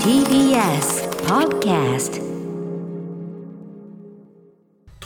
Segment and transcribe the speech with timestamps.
[0.00, 2.16] TBS Podcast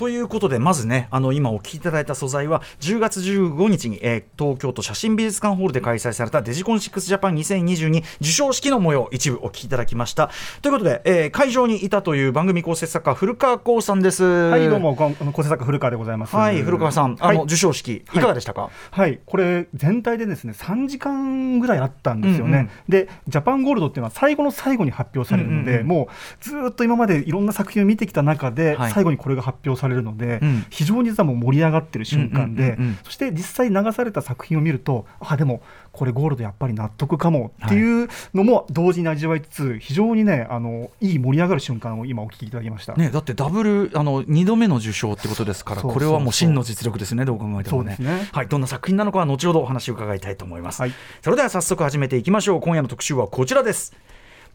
[0.00, 10.30] ということで、まずね、あの今お聞きいただいた素材は、10月15日に、えー東京都写真美術館ホールで開催されたデジコン6ジャパン2022授賞式の模様、一部お聞きいただきました。
[10.62, 14.24] ということで、えー会場にいたという番組構成作家、古川光さんです。
[14.24, 16.34] ははい、どうも、構成作家古川でございます。
[16.34, 22.50] はい、古川さん、あの、はい、授賞式、いかがでしたか、はい、これ全体でですね、3時間ぐらいあったんですよね。
[22.52, 26.08] うんうんで、ジャパンゴールドっていうのは最後の最後に発表されるので、うんうんうんもう
[26.40, 35.62] ずーっと今までいろんな作品を見てきた中で、はい最後にこれが発表されるので、うん非常に実はもう盛り上がってる瞬間で、そして実際流された作品を見ると、あでも
[35.92, 42.94] これゴールドやっぱり納得かもっていうのも同時に味わいつつ、非常にね、あのいい盛り上がる瞬間を今お聞きいただきました。
[42.94, 47.96] ね、だってダブルあの2度目の受賞ってことですから、これはもう真の実力ですね、どう考えてもね。
[47.98, 50.80] ねはい、どんな作品なのかは後ほどお話を伺いたいと思います。
[50.80, 52.60] はいそれでは早速始めていきましょう。
[52.60, 53.94] 今夜の特集はこちらです。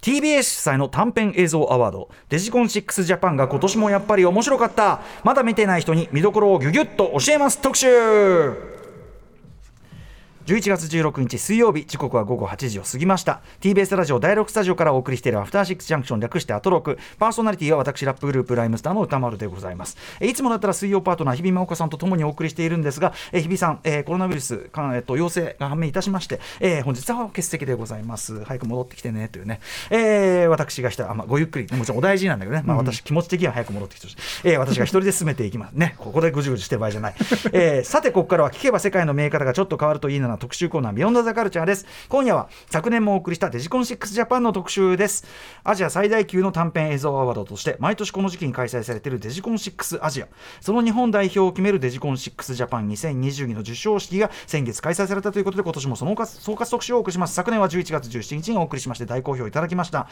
[0.01, 2.09] TBS 主催の短編映像アワード。
[2.29, 5.01] デジコン6ジャパンが今年もやっぱり面白かった。
[5.23, 7.61] まだ見てない人に見どころをギュギュッと教えます。
[7.61, 8.74] 特集
[10.45, 13.41] 11月16日水曜日時刻は午後8時を過ぎました。
[13.61, 16.99] TBS ラジオ第6スタジオからお送りしているアフターシックスジャンクション略してアトロク。
[17.17, 19.97] パーソナリティは私ラップグループライムスターの歌丸でございます。
[20.19, 28.43] えいつもだったら水曜パートナー日比真岡さんとともにお送りしているんですがえ日比さん、えーコロナウイルスか、えっと陽性が判明いたしまして、えー本日は欠席でございます。
[28.45, 31.67] 早く戻ってきてねというね、えー私がしたあ、まあ、ごゆっくり。
[31.75, 35.73] もちろんお大事なんだけどね、まあ、私気持ち的には早く戻ってきてほしい、えー私が一人で進めていきます。
[35.73, 37.15] ねここでぐじぐじしてる場合じゃない、
[37.51, 41.85] えーさてここからは聞けば世界の見え方がちょっと変わるといいなな特集コーナービヨンドザカルチャーです。
[42.09, 45.25] 今夜は昨年もお送りしたデジコン6ジャパンの特集です。
[45.63, 50.27] アジア最大級の短編映像アワードとして毎年この時期に開催されているデジコン6アジア。
[50.61, 57.33] その日本代表を決めるデジコン6ジャパン2022の授賞式が先月開催されたということで今年もその総括特集をお送りします。
[57.33, 60.07] 昨年は11月17日にお送りしまして大好評いただきました。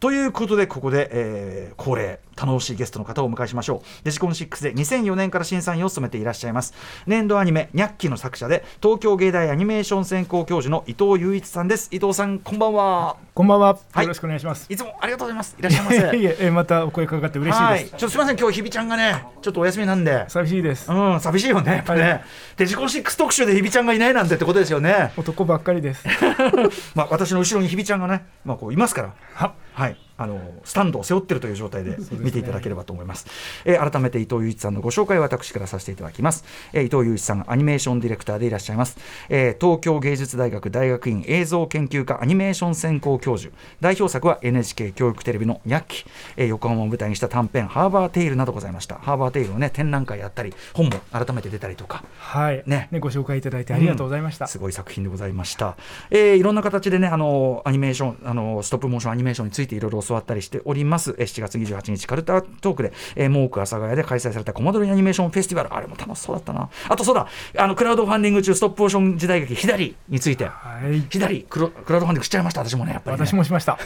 [0.00, 2.27] ということでここで、えー恒例。
[2.38, 4.04] 楽しいゲストの方をお迎えしましょう。
[4.04, 6.74] デジコン6で2004年から審査員を務めていらっしゃいます。
[7.06, 11.88] 年度アニメ「ニャッキ」の作者で東京芸大アニメーション専攻教授の伊藤雄一さんです。
[11.90, 13.16] 伊藤さんこんばんは。
[13.34, 14.02] こんばんは、はい。
[14.02, 14.66] よろしくお願いします。
[14.68, 15.56] いつもありがとうございます。
[15.58, 15.96] いらっしゃいませ。
[16.18, 17.80] いええまたお声かかって嬉しいはい。
[17.80, 17.90] です。
[17.90, 20.24] ちょっとすみません今日日比ちゃんがねちょっとお休みなんで。
[20.28, 20.90] 寂しいです。
[20.90, 22.24] うん寂しいよねやっぱね、はい。
[22.56, 25.12] デジコン6特集で日比ちゃんがいないなんてってことですよね。
[25.16, 26.04] 男ばっかりです。
[26.94, 29.14] まあ私の後ろに日比ちゃんがね、まあ、こういますから。
[29.34, 33.26] は、はい、あのスタンドを背負ってるという状態で見ていただければと思います。
[33.64, 36.44] えー改めて伊藤雄一さんのご紹介を私からさせていただきます。
[36.72, 38.98] えー伊藤雄一さん、アニメーションディレクターでいらっしゃいます。
[39.28, 43.54] えー東京芸術大学大学院映像研究科アニメーション専攻教授。
[43.80, 46.04] 代表作は NHK 教育テレビのニャッキ、
[46.36, 48.96] えー横浜を舞台にした短編ハーバーテイルなどございました。
[48.96, 52.02] ハーバーテイルのね展覧会やったり、本も改めて出たりとか。
[52.18, 54.46] はい、ねねご紹介いただいてありがとうございました。
[54.48, 55.76] すごい作品でございました。
[56.10, 61.14] えーいろんな形でね、あのアニメーション、あのストップモーションアニメーションについていろいろ教わったりしております。
[61.18, 66.68] えー7月28日、カルタトークで、えー、モーク阿佐ヶ谷で開催されたコマ撮りアニメーションフェスティバル、あれも楽しそうだったな。
[66.88, 73.26] あとそうだ、あのクラウドファンディング中、ストップモーション時代劇、左について、はい、左クロ、クラウドファンディングしちゃいました、私もね、やっぱり、ね。
[73.26, 73.78] 私もしました。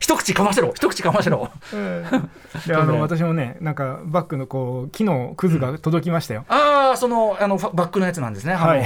[0.00, 1.50] 一口かませろ、一口かませろ。
[2.66, 6.44] で、あの私もね、なんかバッグのこう木のくずが届きましたよ。
[6.48, 8.54] ああ、そのあのバックのやつなんですね。
[8.54, 8.84] はいへ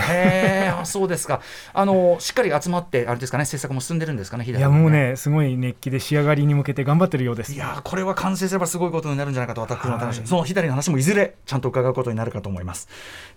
[0.66, 1.41] え、あそうですか。
[1.72, 4.45] あのしっかり集まってあれですかね、制作も進んでるんですかね。
[4.45, 7.53] い左やもうね、すごい熱気で仕上がりに向けて頑張ってるようです。
[7.53, 12.89] いやーこれは完成すればすごいことになるんじゃないかと私も楽しみ、はいその左の話もいずれちゃんと伺うことになるかと思います。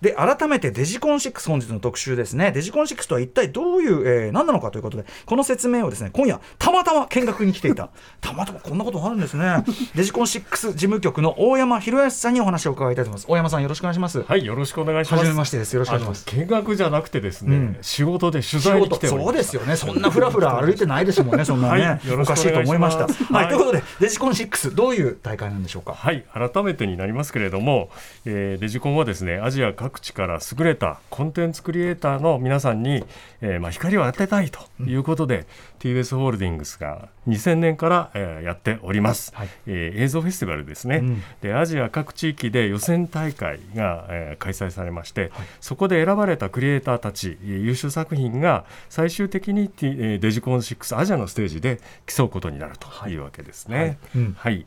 [0.01, 2.51] で改めてデジコン6本日の特集ですね。
[2.51, 7.89] デジコン6とは一体どういう、えー何なのかということでこの説明をですね今夜たまたま見学に来ていた。
[8.21, 9.63] たまたまこんなことあるんですね。
[9.95, 13.25] デジコン6事務局の大山博康さんにお話を伺いたいと思います。
[13.29, 14.21] 大山さんよろしくお願いします。
[14.21, 15.23] はい、よろしくお願いします。
[15.23, 15.73] 初めましてです。
[15.73, 16.25] よろしくお願いします。
[16.25, 17.77] 見学じゃなくてですね、うん。
[17.81, 19.07] 仕事で取仕材に来事て。
[19.07, 23.05] そうですよね、そんなふらふら歩いてないですもんね、そんなね、はいよろしくおかしいと思いました。
[23.05, 25.93] はい、はいということで、デジコン6、どういう大会なんでしょうか？
[25.93, 27.89] はい、改めてになりますけれども、
[28.25, 33.03] えーデジコンはですね、アジア各地から優れたコンテンツクリエイターの皆さんに、
[33.41, 35.45] えーまあ、光を当てたいということで、
[35.81, 39.49] TBS ホールディングスが2000年から、えーやっております、はい。
[39.65, 41.23] えー映像フェスティバルですね、うん。
[41.41, 53.15] でアジア各地域で予選大会が、えー開催されまして、そこで選ばれたクリエイターたちえー優秀作品が最終的に、T えーデジコン6アジアのステージで競うことになるとい。
[53.15, 53.77] うわけですね。
[53.77, 53.97] はい。
[54.15, 54.33] うん。
[54.37, 54.65] はい、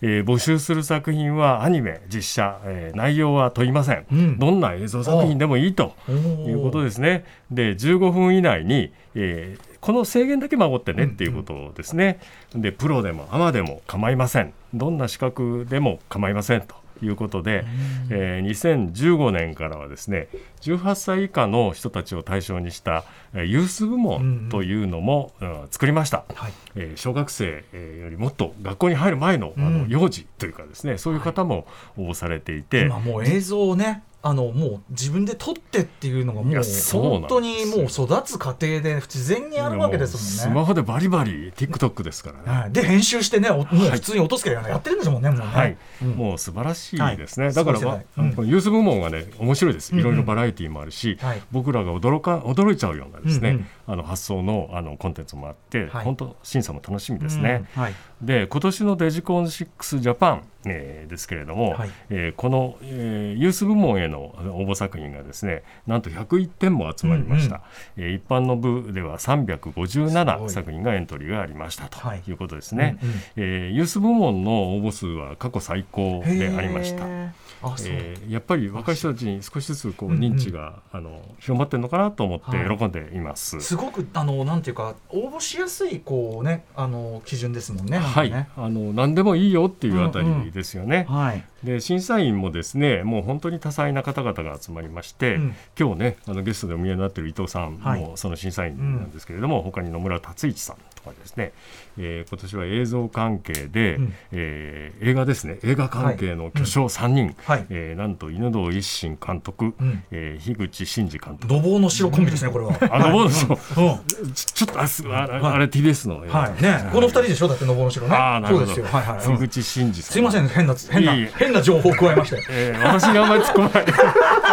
[0.00, 4.38] えー募集する作品はアニメ、実写、えー内容は問いません,、うん。
[4.38, 7.24] どんな映像作品でもいいということですね。
[7.50, 12.18] で、15分以内に、えーこの制限だけ守ってねっていうことですね。
[12.54, 14.54] で、プロでもアマでも構いません。
[14.72, 16.62] どんな資格でも構いません。
[16.62, 17.66] ということで、
[18.08, 20.28] えー2015年からはですね
[20.62, 23.04] 18歳以下の人たちを対象にした
[23.34, 26.52] えーユース部門というのも、うん作りました、はい。
[26.76, 31.66] えー小学生えーよりもっと学校に入る前のあの幼児というかですねそういう方も
[31.98, 36.62] 応募されていて、今もう映像をねあのもう自分で撮ってっていうのがもいう
[37.02, 40.60] 本当にもう育つ過程で自然にやるわけですスもんね。
[40.60, 42.60] マホでバリバリ TikTok ですからね。
[42.60, 45.44] はい、で編集してねおもう普通に落とすけどやってるんですもんねもうね。
[45.44, 46.08] はい、うん。
[46.12, 47.54] もう素晴らしいですね、はい。
[47.54, 48.06] だから、ま世代。
[48.16, 48.32] うん。
[48.32, 51.42] このユース部門がね面白いです、いろいろバラエティーもあるし、はい。
[51.52, 56.04] 僕らが驚か驚いちゃうようなですね、あの発想のあのコンテンツもあって、はい。
[56.04, 57.66] 本当審査も楽しみですね。
[57.76, 57.94] うんはい。
[58.22, 61.90] で今年のデジコン6ジャパン、えーですけれども、はい。
[62.10, 67.62] えーこの、えーユース部門への応募作品がですねなんと101点も集まりました、
[67.96, 70.50] えー一般の部ではすご357い。
[70.50, 72.22] 作品がエントリーがありましたとはい。
[72.26, 73.14] いうことですね、うんうん。
[73.36, 77.04] えーユース部門の応募数は過去最高でありました。
[77.04, 80.20] あえーやっぱり若い人たちに少しずつこううんうん。
[80.34, 82.78] 認知が、あの広まってるのかなと思ってはい。
[82.78, 83.60] 喜んでいます。
[83.74, 87.98] すごくあのなんていうか応募しやすいこうねあの基準ですもんね。
[87.98, 91.06] はい、ねあの何でもいいよっていうあたうんうんりですよね。
[91.08, 91.44] はい。
[91.64, 101.52] で審査員もですねもう本当に多彩な方々が集まりまして、うん今日ねあのゲストでお見えになっている伊藤さんはいもその審査員なんですけれども、他に野村達一さんとかですね、
[101.98, 104.14] えー今年は映像関係で、うん。
[104.32, 105.58] えー映画ですね。
[105.62, 107.66] 映画関係の巨匠3人、はい。
[107.70, 110.02] えーなんと犬堂一心監督、うん。
[110.10, 111.46] えー樋口真嗣監督。
[111.48, 112.76] 土房の白コンビですねこれは。
[112.90, 114.32] あのもうそううん。
[114.32, 115.22] ちちょっとあすあ
[115.54, 116.62] あれ TBS のはい。
[116.62, 116.88] ね。
[116.92, 117.48] この二人でしょ？
[117.48, 118.14] だってのぼの白ね。
[118.16, 118.66] あーなるほど。
[118.66, 118.98] そうですよ。
[118.98, 119.26] はいはい。
[119.38, 120.12] 樋口真嗣さん。
[120.12, 120.48] すいません。
[120.48, 122.42] 変な変な変な情報を加えまして。
[122.50, 123.84] えー私にあんまり突っ込まない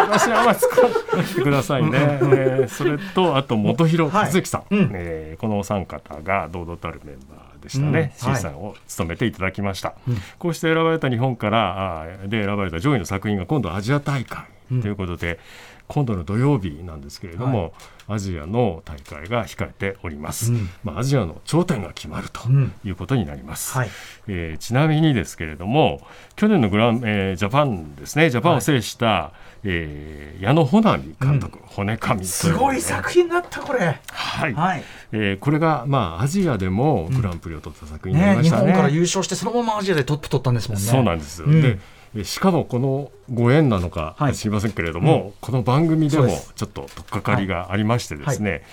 [0.01, 4.91] 私にあんまり突っ込まないでくださいね、えーそれとあと本広和之さん、はいうん。
[4.93, 7.95] えーこのお三方が堂々たるメンバーでしたね、うん。
[7.95, 8.11] はい。
[8.15, 9.93] 審査を務めていただきました、
[10.39, 14.45] こうして選ばれた日本からあーで選ばれた上位の作品が今度アジア大会
[14.81, 15.39] ということで、
[15.87, 17.73] 今度の土曜日なんですけれども、
[18.07, 20.69] アジアの大会が控えております、うん。
[20.85, 22.71] まあ、アジアの頂点が決まるとうん。
[22.85, 23.89] いうことになります、はい。
[24.27, 25.99] えーちなみにですけれども
[26.37, 28.29] 去年のグラン、えージャパンですね。
[28.29, 33.99] ジャパンを制した、えー矢野穂波監督、骨神とうすごい作品だったこれ。
[34.11, 34.83] はい、はい。
[35.11, 38.71] えーこれが、まあ、アジアでもグランプリを取った作品になりね日ましたね。
[38.73, 40.83] 本から優勝してそのままアジアでトップ取ったんですもんね。
[40.83, 41.61] そうなんですよ、うん。
[41.61, 41.77] で
[42.15, 44.35] えしかもこのご縁なのかはい。
[44.35, 48.63] 知りませんけれども、この番組でもちょっと取っかかりがありましてですね、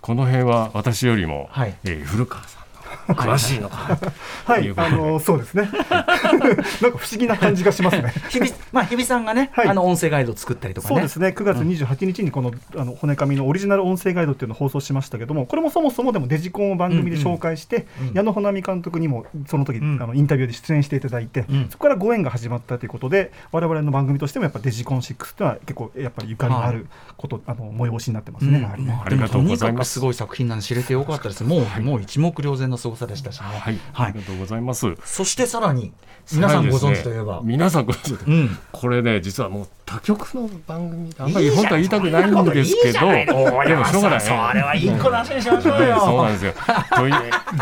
[0.00, 1.74] この辺は私よりも、はい。
[1.84, 2.65] えー古川さんの
[3.08, 3.98] 詳しいのか。
[4.44, 4.72] はい。
[4.76, 5.68] あのそうですね。
[5.90, 8.12] なんか不思議な感じがしますね。
[8.28, 9.68] 日比まあ日比さんがね、はい。
[9.68, 10.94] あの音声ガイドを作ったりとかね。
[10.94, 11.28] そうですね。
[11.28, 18.08] 9月28日にこの,、あの骨紙のオリジナル音声ガイドっていうのを放送しましたけどもこれもそもそもでもデジコンを番組で紹介して、うん。
[18.08, 18.14] うん。
[18.14, 19.98] 矢野穂波監督にもその時、うん。
[20.02, 21.68] あのインタビューで出演していただいて、うん。
[21.70, 28.64] そこからご縁が始まったということで我々の番組としてもやっぱデジコン6っていうのは結構やっぱりゆかりのあること、あの催しになってますね。
[28.64, 29.94] ありがとうございます。
[29.94, 31.44] すごい作品なんで知れてよかったです。
[31.44, 33.46] もう、もう一目瞭然の凄さでしたしね。
[33.46, 34.06] はい、はい。
[34.08, 34.86] ありがとうございます。
[35.04, 35.92] そしてさらに
[36.32, 43.26] 皆さんご存知といえば、皆さんご存知とうん、これね実はもう他局の番組あんまり本当は言いたくないんですけどで
[43.76, 44.20] もしょうがない。
[44.20, 45.94] それはいい子なしにしましょうよ。
[45.94, 46.54] ねそうなんですよ。
[46.96, 47.12] とい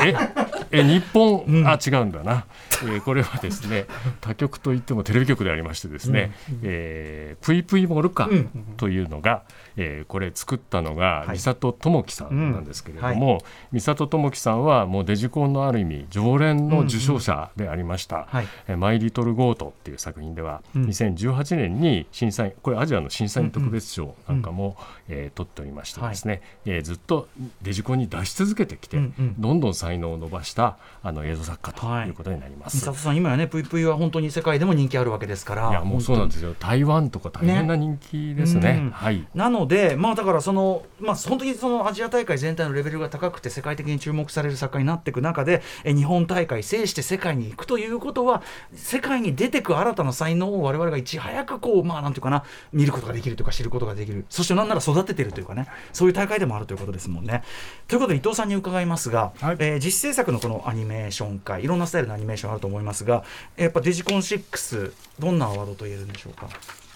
[0.06, 0.16] え？
[0.74, 1.66] ええ日本、うん。
[1.66, 2.46] あ違うんだな、
[2.82, 3.86] えーこれはですね
[4.20, 6.32] 他局といってもテレビ局でありましてですね、
[6.62, 8.48] えーぷいぷいモルカうん。
[8.76, 9.42] というのが、
[9.76, 11.28] えーこれ作ったのがはい。
[11.34, 13.40] 美里智樹さんなんですけれども、
[13.72, 18.26] 美里智樹さんはもうデジコンのある意味常連の受賞者でありました。
[18.28, 18.46] はい。
[18.68, 20.84] えーマイ・リトル・ゴートっていう作品では、うん。
[20.86, 24.76] 2018年に審査員これアジアの審査員特別賞なんかも、
[25.08, 27.28] えー取っておりましてですね、えーずっと
[27.62, 29.34] デジコンに出し続けてきて、うんうん。
[29.38, 30.63] どんどん才能を伸ばした
[31.02, 32.08] あの映像作家とはい。
[32.08, 32.76] いうことになります。
[32.76, 35.70] 美里さん今やねぷいぷいは本当に世界でも人気あるわけですから。
[35.70, 36.54] いやもうそうなんですよ。
[36.58, 38.78] 台湾とか大変な人気ですね。
[38.80, 39.26] うんはい。
[39.34, 48.42] なので、まあ、だからその、まあ、本当にそのアジア大会全体のレベルが高くて世界的に注目される作家になっていく中でえ日本大会制して世界に行くということは
[48.74, 54.24] 世界に出てく新たな才能を我々がいち早くこう、まあ、なんていうかな見ることができるとか知ることができる。
[54.30, 55.66] そしてなんなら育ててるというかね。
[55.92, 57.42] そういう大会でもあるということですもんね。
[57.88, 59.56] ということで伊藤さんに伺いますが、はい。
[59.58, 63.24] えー実制作のこのアニメーション会いろんなスタイルのアニメーションあると思いますが
[63.56, 66.48] やっぱデジコン6どんなワードと言えるんでしょうか？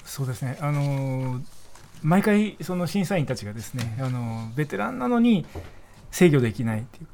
[0.05, 1.41] そうですね、あのー
[2.03, 5.45] 毎回その審査員たちがですね、あのーベテランなのに
[6.13, 7.07] 制御できないっていう。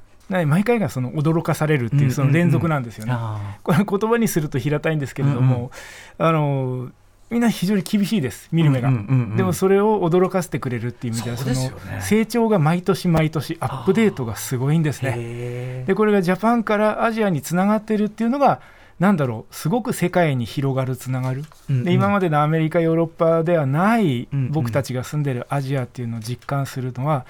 [0.47, 3.13] 毎回がその驚かされるっていうその連続なんですよね。
[3.15, 5.71] あこれ言葉にすると平たいんですけれども、
[6.19, 6.93] あのー
[7.35, 8.89] みんな非常に厳しいです見る目が。
[8.89, 11.73] うんうんうんうんでもそれを驚かせてくれるっていう意味ではそね。
[11.97, 15.83] の成長が毎年毎年アップデートがすごいんですね。
[15.89, 18.61] でこれがジャパンからアジアにつながってるっていうのが
[19.01, 21.85] なんだろうすごく世界に広がるつながる、うんうん。
[21.85, 24.51] で今までのアメリカヨーロッパではないうんうん。
[24.53, 27.27] 僕たちが住んでるアジアっていうのを実感するのは、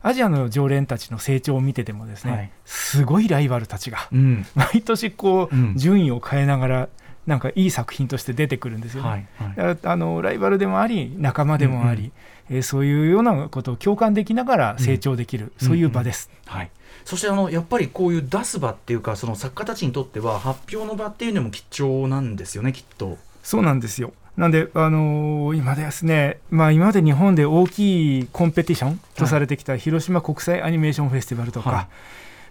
[0.00, 4.46] アジアの常連たちの成長を見ててもですね、はいすごいライバルたちがうん。
[4.54, 6.88] 毎年こう、うん順位を変えながら
[7.28, 9.08] なんかいい作品として出てくるんですよね。
[9.08, 12.10] はいはいあのライバルでもあり仲間でもあり、
[12.50, 16.30] えーそういうようなことを共感できながら成長できる、そういう場です。
[16.46, 16.70] はい、
[17.04, 23.18] そしてあのやっぱりこういう出す場っていうかその作家たちにとっては発表の場っていうのも貴重なんですよねきっと。
[23.42, 24.14] そうなんですよ。
[24.38, 31.86] なんで、あのー今ですね、まあ、今まで日本で大きいコンペティションとされてきた広島国際アニメーションフェスティバルとか、はい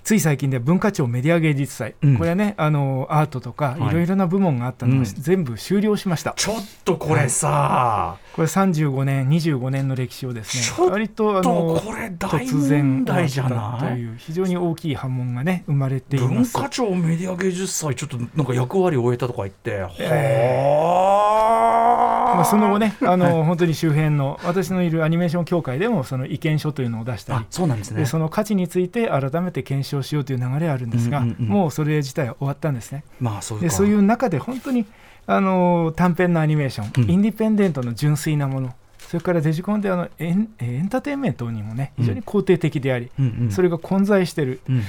[0.08, 2.18] つい最近では文化庁メディア芸術祭、うん。
[2.18, 3.90] これはね、あのーアートとかはい。
[3.90, 5.04] いろいろな部門があったのが、うん。
[5.04, 6.32] 全部終了しました。
[6.38, 14.00] ちょっとこれさ、これ35年、25年の歴史をですね、割とあとのこれ大突然問題じゃ終わったとない？
[14.00, 16.56] いう非常に大きい波紋がね生まれていま文す。
[16.56, 19.90] 化庁メディア芸術祭ちょっとなんか役割を終えたとか言って、は
[22.36, 28.02] まあ、その後ね、あの本当に周辺の私のいるアニメーション協会でもその意見書というのを出したりあ、そうなんですね。
[28.02, 33.04] でその価値について改めて検証しようという流れはあるんですが、うんうんうんもうそれ自体は終わったんですね。
[33.20, 33.64] まあそうか。
[33.64, 34.86] でそういう中で本当に
[35.28, 37.12] あの短編のアニメーション、うん。
[37.12, 38.74] インディペンデントの純粋なもの。
[38.98, 43.52] それからデジコンであのエンえーエンターテインメントにもね非常に肯定的であり、うんうん。
[43.52, 44.62] それが混在してる。
[44.68, 44.84] うんうん。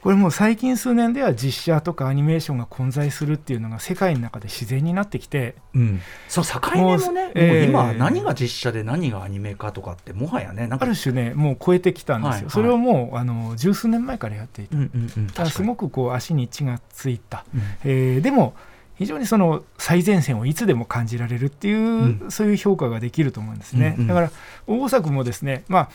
[0.00, 12.50] これもう最近数年では実写とかアニメーションが混在するっていうのが世界の中で自然になってきてうん、その境目もね、もうえー今、何が実写で何がアニメ化とかって、もはやね、なんか、ある種ねもう超えてきたんですよ、はいはい。
[12.50, 17.60] それをもうあの十数年前からやっていた、うんうんうん、すごくこう足に血がついた、うん。
[17.84, 18.54] えーでも
[18.96, 24.06] 非常にその最前線をいつでも感じられるっていう、うそういう評価ができると思うんですね、うんうん。
[24.08, 24.30] だから
[24.66, 25.88] 大作もですねまあ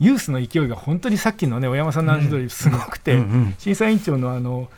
[0.00, 4.68] ユースの勢いが本当にさっきのね小山さんの話通りすごくて、うんうん審査委員長のあの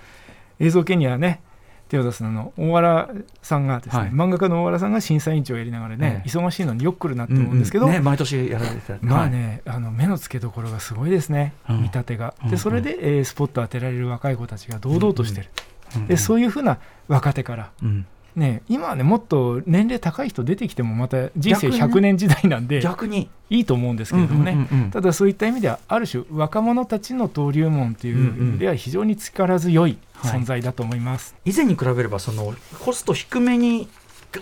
[0.59, 1.43] 映像系にはね
[1.91, 3.11] 手を出すの大原
[3.43, 4.11] さんがですね、はい。
[4.11, 6.31] 漫画家の大原さんが審査委員長をやりながらね、ええ。
[6.31, 8.97] 忙しいのによく来るなって思うんですけど、ね、毎年やられてた。
[9.01, 11.77] まあね、あの目の付けどころがすごいですね、うん。
[11.79, 12.35] 見立てが。
[12.45, 15.71] うんで、それで、えースポット当てられる若い子たちが堂々としてる、うんうん
[16.09, 16.79] でそういうふうな
[17.09, 18.07] 若手から、うん。
[18.37, 21.85] ね、今はね、もっと年齢高い人出てきても、また人生逆にね。
[21.85, 31.35] 100年時代なんで、逆に、いいと思うんですけれどもね、うんうんうんただそういった意味では、ある種、若者たちの登竜門という意味では、非常に力強い存在だと思います。
[31.45, 32.55] 以前に比べればその
[32.85, 33.89] コスト低めに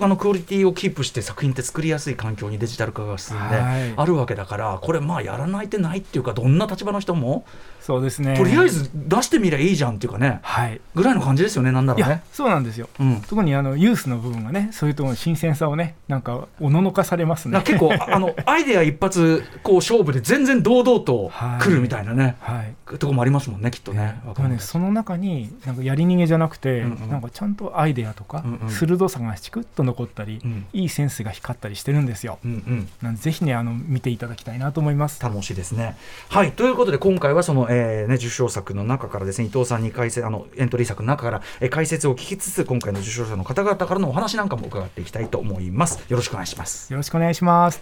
[0.00, 3.95] あのクオリティをキープして作品って作りやすい環境にデジタル化が進んではい。
[3.97, 7.47] あるわけだからこれまあやらない手ないっていうかどんな立場の人も
[7.88, 8.37] そうですね。
[8.37, 10.40] とりあえず出してみりゃいいじゃんっていうかね。
[10.42, 12.23] はい、ぐらいの感じですよねなんだろいうやね。
[12.35, 12.90] そうなんですよ。
[13.00, 13.23] うん。
[13.23, 17.62] 特にあのユースの部分がね、そういうところの新鮮さをね、なんかおののかされますね。
[17.64, 21.62] 結構 あのアイデア一発こう勝負で全然堂々とはい。
[21.62, 22.99] 来るみたいなね、はい。
[22.99, 24.00] とこもありますもんねきっとね。
[24.00, 24.37] ね若者たち。
[24.37, 27.09] でもねその中になんかやり逃げじゃなくて、うんうん。
[27.09, 28.68] なんかちゃんとアイデアとか、うんうん。
[28.68, 30.66] 鋭さがチクッと残ったり、うん。
[30.75, 32.38] いいセンスが光ったりしてるんですよ。
[32.45, 32.88] うんうん。
[33.00, 35.23] なんでぜひねあの見ていただきたいなと思います。
[35.23, 35.97] 楽しいですね。
[36.28, 46.00] はいということで今回はその、えーね、受賞作の中からですね伊藤さんに解説あのエントリー作の中から、えー解説を聞きつつ今回の受賞者の方々からのお話なんかも伺っていきたいと思います。
[46.08, 46.92] よろしくお願いします。
[46.92, 47.80] よろしくお願いします。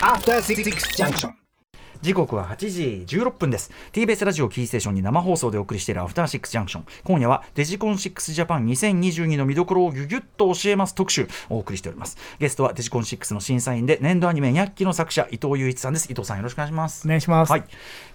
[0.00, 0.64] After Six
[0.96, 1.41] Junction.
[2.02, 3.70] 時刻は8時16分です。
[3.92, 6.84] TBS ラジオキーステーションに生放送でお送りしているアフターシックスジャンクション。
[7.04, 10.96] 今夜はデジコン6ジャパン2022の見どころをギュギュッと教えます。
[10.96, 12.16] 特集をお送りしております。
[12.40, 16.10] ゲストはデジコン6の審査員で年度アニメニャッキの作者伊藤雄一さんです。
[16.10, 17.06] 伊藤さんよろしくお願いします。
[17.06, 17.52] お願いします。
[17.52, 17.64] はい。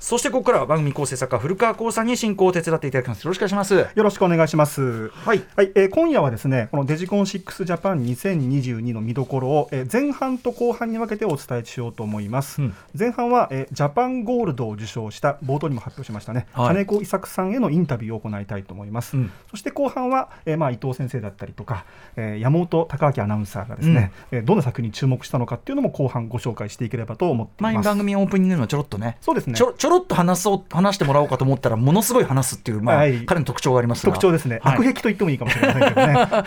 [0.01, 3.23] そしてここからは番組構成作家古川光さんに進行を手伝っていただきます。
[3.23, 3.73] よろしくお願いします。
[3.73, 5.07] よろしくお願いします。
[5.11, 5.41] はい。
[5.55, 12.61] はい、えー今夜はですね、このデジコン6ジャパン2022の見どころを、えー前半と後半に分けてお伝えしようと思います。
[12.61, 12.75] うん。
[12.93, 16.67] 前半は、えージャパンゴールドを受賞した冒頭にも発表しましたね、はい。
[16.69, 19.15] 金子伊作さんへのインタビューを行いたいと思います。
[19.15, 19.31] うん。
[19.51, 27.85] そして後半は、えーまあ伊藤先生だったりとか、えー山本隆明アナウンサーがですね、えーどんな作品に注目したのかっていうのも後半ご紹介していければと思っています。
[27.85, 29.17] 番組オープニングでもちょろっとね。
[29.21, 29.53] そうですね。
[29.53, 33.27] ちょちょろっと話そう話してもらおうかと思ったらものすごい話すっていう、まあはい。
[33.27, 34.11] 彼の特徴がありますが。
[34.11, 34.77] 特徴ですね、はい。
[34.77, 36.13] 悪癖と言ってもいいかもしれませんけどね。
[36.17, 36.43] は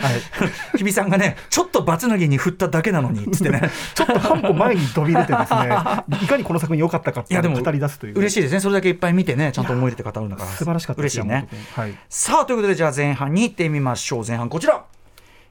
[0.73, 0.77] い。
[0.77, 5.69] 日比さんがね、ちょっとバツナギに振っただけなのにっつってね、 ちょっと半歩前に飛び出てですね、
[6.21, 8.17] いかにこの作品良かったかいうのを語り出すという。
[8.17, 11.47] 嬉しいですね、それだけいっぱい見てね、ちゃんと思い入れて語るんだから、素晴らしかったです嬉しいね。
[11.75, 11.97] はい。
[12.09, 14.23] さあということで、じゃあ前半に行ってみましょう。
[14.25, 14.85] 前半こちら。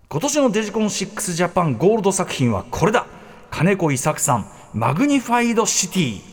[0.08, 3.06] 今年のデジコン6ジャパンゴールド作品はこれだ。
[3.50, 6.30] 金子伊作さん、マグニファイドシティ。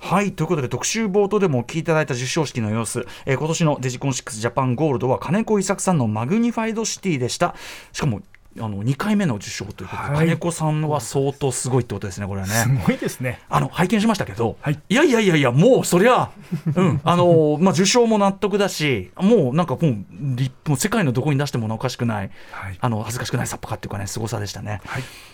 [0.00, 7.54] はいということで特集冒頭でもお聞きいただいた授賞式の様子、えー今年のデジコン6ジャパンゴールドは金子伊作さんのマグニファイドシティでした
[7.92, 8.22] しかも
[8.60, 10.26] あの2回目の受賞ということで、はい。
[10.26, 12.52] 金子さんは相当すごいってことですねこれはね。
[12.52, 13.40] すごいですね。
[13.48, 14.80] あの拝見しましたけど、はい。
[14.88, 16.30] いやいやいやいや、もうそりゃ、
[16.76, 19.96] うん、あのまあ、受賞も納得だし、もうなんかもう、
[20.36, 22.78] 立もう世界のどこに出してもおかしくない、はい。
[22.80, 24.80] あの恥ずかしくない作家っていうかね、凄さでしたね。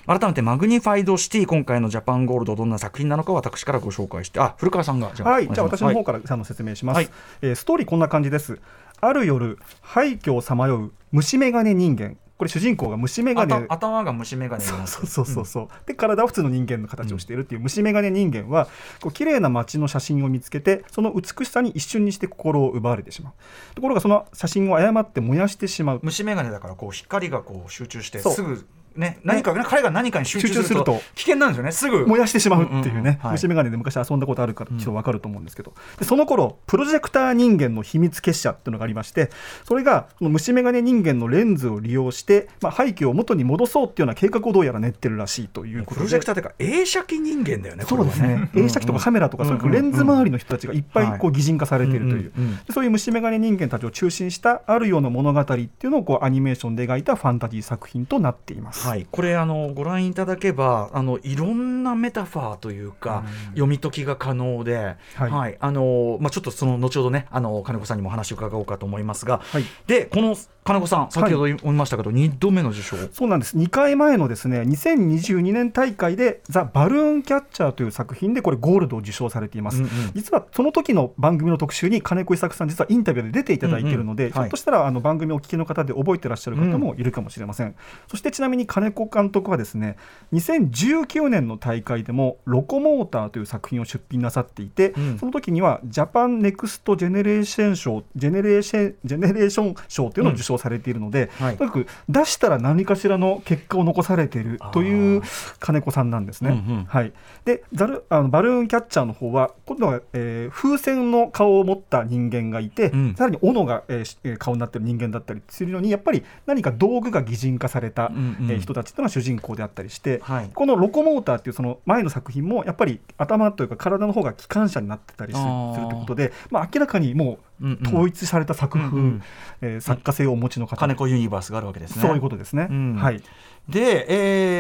[0.06, 7.08] 改めて、マグニファイドシティ、今回のジャパンゴールド、どんな作品なのか、私からご紹介して、あ古川さんが、じゃあ、はい、じゃ私の方からあの説明します、はい。
[7.42, 8.60] えーストーリーこんな感じです。
[9.00, 13.64] ある夜廃墟をさまよう虫眼鏡人間これ主人公が虫眼鏡。
[13.64, 18.68] 頭頭が虫眼鏡そうそうそうそう、で体は普通の人間の形をしているっていう虫眼鏡人間は
[19.00, 23.32] こう綺麗な街の写真を見つけてその美しさに一瞬にして心を奪われてしまう。
[23.74, 26.00] ところがその写真を誤って燃やしてしまう。
[26.02, 28.66] 虫眼鏡だからこう光がこう集中してすぐ
[28.96, 31.72] ね何か彼が何かに集中すると危険なんですよね。
[31.72, 32.06] すぐ。
[32.06, 33.32] 燃やしてしまうっていうね、うんうん。
[33.32, 39.30] 虫眼鏡で昔遊んだことあるからちょっと分かると思うんですけど、でその頃プロジェクター人間の秘密結社っていうのがありまして
[39.64, 45.96] それがその虫眼鏡人間のレンズを利用して、まあ、廃墟を元に戻そうっていうような計画をどうやら練ってるらしいということで。
[45.96, 52.32] プロジェクターというか映写機人間だよねそうですね、映写機とかカメラとか、そういうレンズ周りの人たちがいっぱいこう擬人化されているという、
[52.72, 58.85] そういう虫眼鏡人間たちを中心したあるような物語っていうのをこうアニメーションで描いたファンタジー作品となっています。
[58.88, 65.52] はい、これあのご覧いただけばあのいろんなメタファーというか、読み解きが可能で、ははい。
[65.52, 69.64] いあのまあ、ちょっとその後ほどねあの金子さんにもお話を伺おうかと思いますが、はい。
[69.86, 72.96] でこの金子さん先ほど言いましたけど、二2度目の受賞。
[73.12, 73.56] そうなんです。
[73.56, 79.90] 2回前のですね2022年大会で「ザ・バルーンキャッチャー」という作品でこれゴールドを受賞されています、うんうん。
[80.14, 84.30] 実はその時の番組の特集に金子伊作さん実はインタビューで出ていただいているので、うん。
[84.30, 84.44] うんはい。
[84.44, 87.74] ひょっとしたらあの番組をお聞きの方で覚えてらっしゃる方もいるかもしれません、
[88.08, 89.96] そしてちなみに金子監督はですね
[90.34, 95.18] 2019年の大会でも「ロコモーター」という作品を出品なさっていて、うん。
[95.18, 101.56] その時にはジャパンネクストジェネレーション賞ジェネレーションジェネレーション賞というのを受賞されているので、はい。
[101.56, 105.22] とにかく出したら何かしらの結果を残されているという
[105.58, 106.50] 金子さんなんですね。
[106.50, 106.84] うんうん。
[106.84, 107.14] はい、
[107.46, 113.14] でザルあのバルーンキャッチャーの方は今度は、えー風船の顔を持った人間がいて、うん。
[113.14, 118.50] さらに斧が、えー顔になっている人間だったりするのにやっぱり何か道具が擬人化された、うんうん。
[118.50, 120.50] えー人たちというのが主人公であったりして、はい。
[120.52, 129.22] この「ロコモーター」っていうその前の作品もやっぱり頭というか体の方が機関車になってたりするあーするということで、まあ、明らかにもう統一された作風、うんうん
[129.62, 130.76] えー作家性をお持ちの方。
[130.76, 132.02] 金子ユニバースがあるわけですね。
[132.02, 132.66] そういうことですね。
[132.70, 132.96] うん。
[132.96, 133.22] はい。
[133.68, 134.06] で、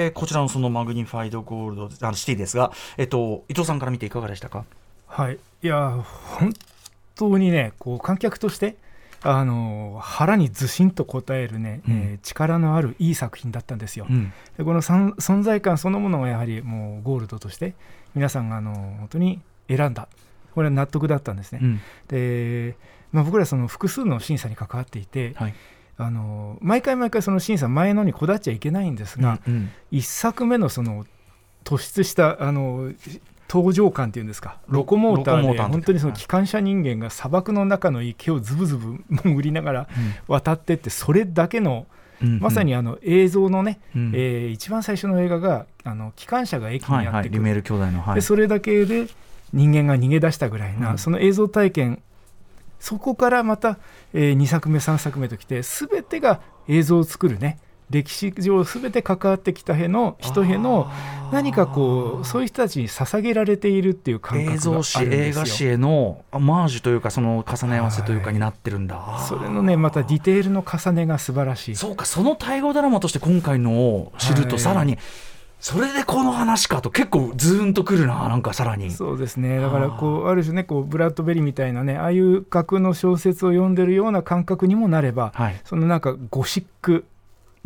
[0.04, 4.64] えーこちらのそのマグニファイドゴールドあのシティですが、えっと、伊藤さんから見ていかがでしたか？
[5.08, 6.04] はい、いや
[6.38, 6.52] 本
[7.14, 8.76] 当にねこう観客として
[9.28, 11.94] あの腹にずしんと応えるね、うん。
[11.94, 14.06] えー力のあるいい作品だったんですよ。
[14.08, 14.32] うん。
[14.56, 17.74] でこの存在感そのものがやはりもうゴールドとして
[18.14, 20.08] 皆さんがあの本当に選んだ。
[20.54, 21.60] これは納得だったんですね。
[21.62, 21.80] うん。
[22.08, 22.76] で、
[23.12, 25.54] まあ、僕らその複数の審査に関わっていて、はい。
[25.98, 29.70] あの毎回毎回その審査前のにこだわっちゃいけないんですが、うん。
[29.90, 31.06] 一作目のその
[31.64, 32.92] 突出したあの
[33.48, 39.88] 登場感っていうんですかロコモーターで本当にその機関車人間が砂漠の中の池をズブズブ潜りながら
[40.26, 41.86] 渡ってってそれだけの
[42.22, 44.12] うんまさにあの映像のね、うん。
[44.14, 48.14] えー一番最初の映画があの機関車が駅にやってくる、リメール兄弟の、はい。
[48.14, 49.06] でそれだけで
[49.52, 50.98] 人間が逃げ出したぐらいな、うん。
[50.98, 52.02] その映像体験。
[52.78, 53.78] そこからまた、
[54.12, 60.90] え2作目3作目ときて全てが映像を作るね歴史上全て関わってきたへの人への
[61.32, 65.04] 何かこうそういう人たちに捧げられているっていう感覚があ映像るんですよ。
[65.04, 71.76] 史映画史へのオマージュというかその重ね合わせというかになってるんだ、それのねまたディテールの重ねが素晴らしい。
[71.76, 74.48] そうかその大河ドラマとして今回のを知るはい。
[74.48, 74.98] とさらに、
[75.60, 78.90] それでこの話かと結構ズーンとくるななんかさらに。
[78.90, 79.58] そうですね。
[79.60, 85.60] だからこうある種ねこうブラッドベリーみたいなねああいう格の小説を読んでるような感覚にもなれば、はい。
[85.64, 87.04] そのなんかゴシック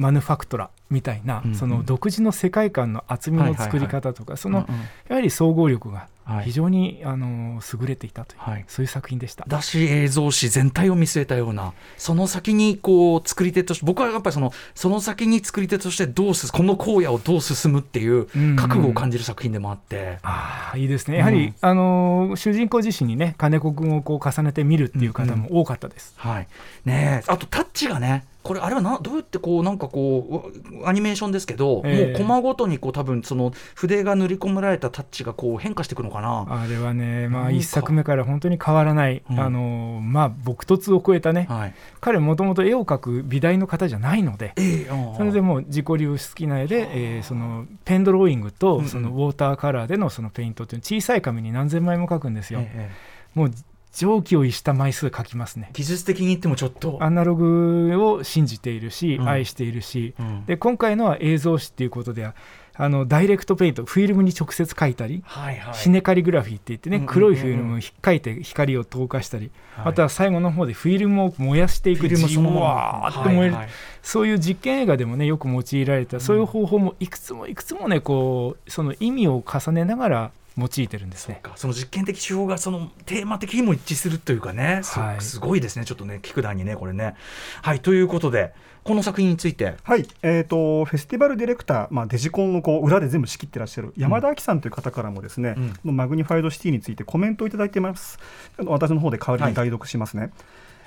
[0.00, 1.56] マヌファクトラみたいな、うんうん。
[1.56, 4.80] その独自の世界観の厚みの作り方とか、そのうんうん。
[5.08, 6.44] やはり総合力がはい。
[6.44, 8.64] 非常に、あの優れていたという、はい。
[8.68, 9.44] そういう作品でした。
[9.48, 18.56] だし映像史全体を見据えたようなその先にこう作り手として僕はやっぱりそのその先に作り手としてどうすこの荒野をどう進むっていううんうん。
[18.56, 21.18] 覚悟を感じる作品でもあって、ああいいですね。
[21.18, 26.14] やはり、あの主人公自身にね金子君をこう重ねて見るっていう方も多かったです。
[26.16, 26.48] はい。
[26.84, 32.12] ねえあとタッチがねこれあれはなどうやってこうなんかこうアニメーションですけど、ええ。
[32.12, 36.46] もうコマごとにこう多分その筆が塗り込められたタッチがこう変化していくのかな。
[36.48, 37.58] あれはね、まあ、なんか。
[37.58, 39.40] 一作目から本当に変わらない、うん。
[39.40, 45.16] あのまあ、僕突を超えたね、はい、彼もともと絵を描く美大の方じゃないので、ええああ。
[45.16, 52.60] それでもう自己流好きな絵で、えーそのペンドローイングとんそのウォーターカラーでのそのペイントっていう小さい紙に何千枚も描くんですよ。
[52.62, 53.20] ええ。
[53.34, 53.50] もう
[53.92, 55.70] 常軌を逸した枚数書きますね。
[55.72, 56.98] 技術的に言ってもちょっと。
[57.00, 59.28] アナログを信じているし、うん。
[59.28, 60.46] 愛しているし、うん。
[60.46, 62.30] で今回のは映像紙っていうことで
[62.74, 65.74] あのダイレクトペイントフィルムに直接書いたり、はいはい。
[65.74, 67.14] シネカリグラフィーって言ってね、うんうんうんうん。
[67.14, 69.86] 黒いフィルムを引っかいて光を透過したり、はい。
[69.88, 73.62] あとは最後の方でフィルムを燃やしていくフィルムそのままわーっと燃える、はい。
[73.64, 73.68] はい
[74.02, 81.40] そういう実験映画でもねよく用いられた、そういう方法もいくつもいくつもねこうその意味を重ねながら用いてるんですね。
[81.42, 81.52] か。
[81.56, 84.80] その実験的手法がそのテーマ的にも一致するというかね。
[84.82, 85.20] す,、はい。
[85.20, 85.84] すごいですね。
[85.84, 87.14] ちょっとね聞く段にねこれね。
[87.62, 87.80] はい。
[87.80, 88.52] ということで
[88.84, 89.76] この作品について。
[89.82, 95.96] はい、えー、とフェスティバルディレクター、まあ、デジコンのこう裏で全部仕切ってらっしゃる山田亜紀さんという方からもですね、うん。
[95.96, 98.18] マグニファイドシティについてコメントをいただいてます。
[98.58, 100.30] あの私の方で代わりに代読しますね、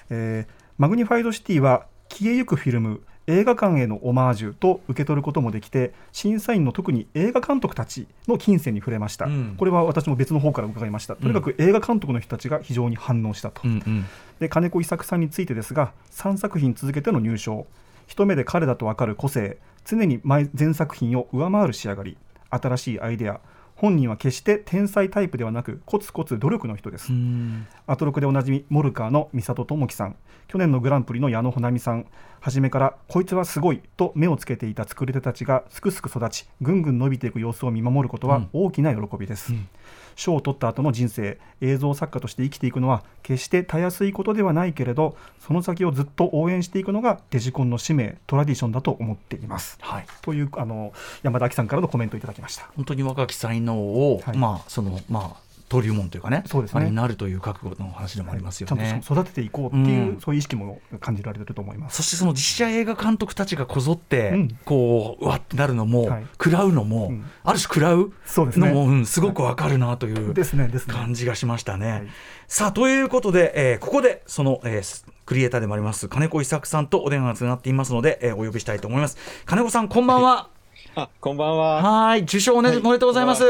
[0.10, 9.56] えーマグニファイドシティは消えゆくフィルム映画館へのオマージュと受け取ることもできて審査員の特に映画監督たちの琴線に触れました、うん。
[9.58, 11.16] これは私も別の方から伺いました。
[11.16, 14.06] とにかく映画監督の人たちが非常に反応したと、うんうん。
[14.40, 17.66] で金子伊作さんについてですが3作品続けての入賞。
[18.08, 19.58] 一目で彼だと分かる個性。
[19.86, 22.18] 常に前前作品を上回る仕上がり。
[22.50, 23.40] 新しいアイデア
[23.84, 27.68] 本人は決して天才タイプではなくコツコツ努力の人です、うん。
[27.86, 30.16] アトロクでおなじみモルカーの美里智樹さん。
[30.48, 32.06] 去年のグランプリの矢野穂波さん。
[32.40, 39.54] 初めからこいつはすごいと目をつけていた作り手たちがすくすく育ちぐんぐん伸びていく様子を見守ることは大きな喜びです、
[40.16, 49.78] 賞を取った後の人生映像作家として生きていくのは決してたやすいことではないけれどその先をずっと応援していくのがデジコンの使命トラディションだと思っています。
[49.82, 50.06] はい。
[50.22, 52.70] というあの山田亜紀さんからのコメントをいただきました。
[52.76, 54.38] 本当に若き才能を、はい。
[54.38, 55.43] まあそのまあ
[55.74, 56.86] 登竜門というかねそうですね。
[56.86, 59.02] になるという覚悟の話でもありますよちゃんね。
[59.04, 60.22] と育てていこうっていう、うん。
[60.22, 61.98] そういう意識も感じられると思います。
[61.98, 64.58] そしてその実写映画監督たちがこぞって、うん。
[64.66, 66.28] こううわってなるのも、はい。
[66.34, 67.26] 食らうのも、うん。
[67.44, 68.68] ある種食らうそうですね。
[68.70, 70.36] のも、うん、すごくわかるなという
[70.88, 71.92] 感じがしましたね。
[71.92, 72.08] はい。
[72.48, 79.18] さあということで、えーここでその、えークリエイターでもあります金子伊作さんとお電話がつながっていますので、えーお呼びしたいと思います。
[79.46, 80.53] 金子さんこんばんは。
[80.96, 81.82] あ、こんばんは。
[81.82, 83.44] はい受賞お,、めでとうございます。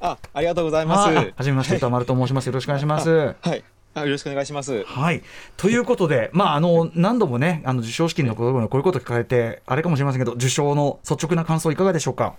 [0.00, 1.14] あ、ありがとうございます。
[1.14, 2.46] はじめまして歌丸と申します。
[2.46, 3.34] よろしくお願いします。
[3.40, 3.62] はい。
[3.94, 4.82] あよろしくお願いします。
[4.84, 5.22] はい、
[5.58, 12.34] ということで、まあ、あの何度もね、あの授賞式のことでこういうこと聞かれて、あれかもしれませんけど、受賞の率直な感想、いかがでしょうか？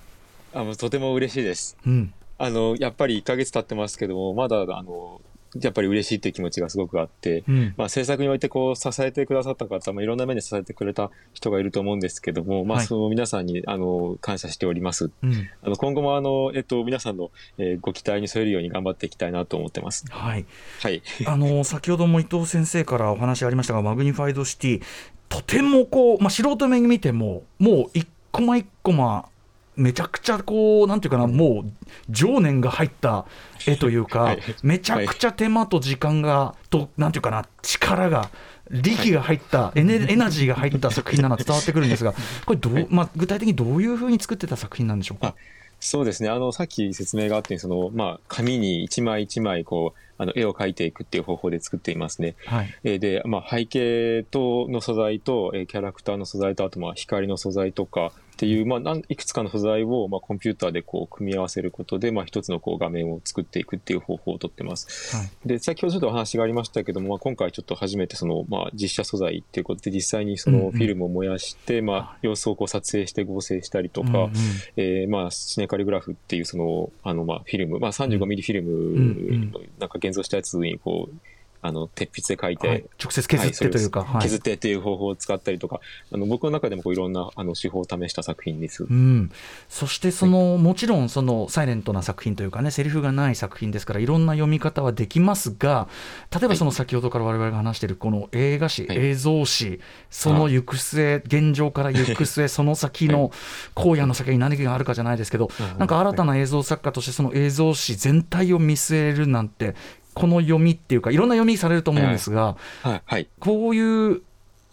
[0.54, 1.78] あのとても嬉しいです。
[1.86, 5.22] うん、あのやっぱり1ヶ月経ってますけども、まだあの
[5.62, 15.12] やっぱり嬉しいっていう気持ちがすごくあって、うんまあ制作においてこう支えてくださった方もいろんな面で支えてくれた人がいると思うんですけども、まあはいその皆さんにあの感謝しております。
[15.24, 20.06] うんあの今後もあのえっと皆さんの、えーご期待に添えるように頑張っていきたいなと思ってます。
[20.10, 20.46] はい、
[20.82, 21.02] はい。
[21.26, 24.82] あの 先ほども伊藤先生からお話ありましたが、マグニファイドシティ、
[25.30, 29.30] とてもこう、まあ、素人目に見ても、もう一コマ一コマ、
[29.78, 31.72] めちゃくちゃこう、なんていうかな、もう
[32.10, 33.26] 情念が入った
[33.66, 38.30] 絵というか、はいめちゃくちゃ手間と時間が、と、なんていうかな、力が、
[38.72, 42.13] 力が入った、エネエナジーが入った作品なのは伝わってくるんですが、
[42.46, 45.36] これどう、まあ、具体的にどういうふうに作ってた作品なんでしょうか？
[45.80, 46.30] そうですね。
[46.30, 52.36] あの、さっき説明があったように、その、まあ、紙に一枚一枚、こう、あの、絵を描いていくっていう方法で作っていますね。
[52.45, 52.73] はい。
[52.84, 65.17] えーで、まあ、背景との素材と、えーキャラクターの素材と、あと、まあ、光の素材とかっていう、まあ、なんいくつかの素材を、まあ、コンピューターでこう、組み合わせることで、まあ、一つのこう、画面を作っていくっていう方法をとってます。
[65.17, 65.30] はい。
[65.47, 70.65] で、先ほどちょっとお話がありましたけども、まあ、今回ちょっと初めてその、まあ、実写素材っていうことで、実際にそうんうん。
[70.67, 74.32] のフィルムを燃やして、まあ、様子をこう撮影して合成したりとか、うんうん。
[74.75, 79.39] えーまあ、シネカリグラフっていうその、あの、まあ、フィルム、まあ、35ミリフィルうんうん。
[79.39, 81.15] ムの、なんか現像したやつに、こう、
[81.62, 82.86] あの、鉄筆で書いて、はい。
[83.02, 85.80] 直接削ってというか、はいは削ってっていう方法を使ったりとか、
[86.12, 88.84] あの僕の中でもこういろんなあの手法を試した作品です。
[88.84, 89.32] うん、
[89.70, 95.88] そしてその、もちろんそのサイレントな作品というかねセリフがない作品ですからいろんな読み方はできますが
[96.32, 98.98] 例えばその先ほどから我々が話しているこの映画史、はい。
[98.98, 103.32] 映像史その行く末現状から行く末 その先の
[103.76, 109.76] 荒野の先に何があるかじゃないですけど、うんなんか新たな映像作家としてその映像史全体を見据えるなんて
[110.19, 113.01] この読みっていうかいろんな読みされると思うんですが、はい。
[113.06, 113.27] はい。
[113.39, 114.21] こういう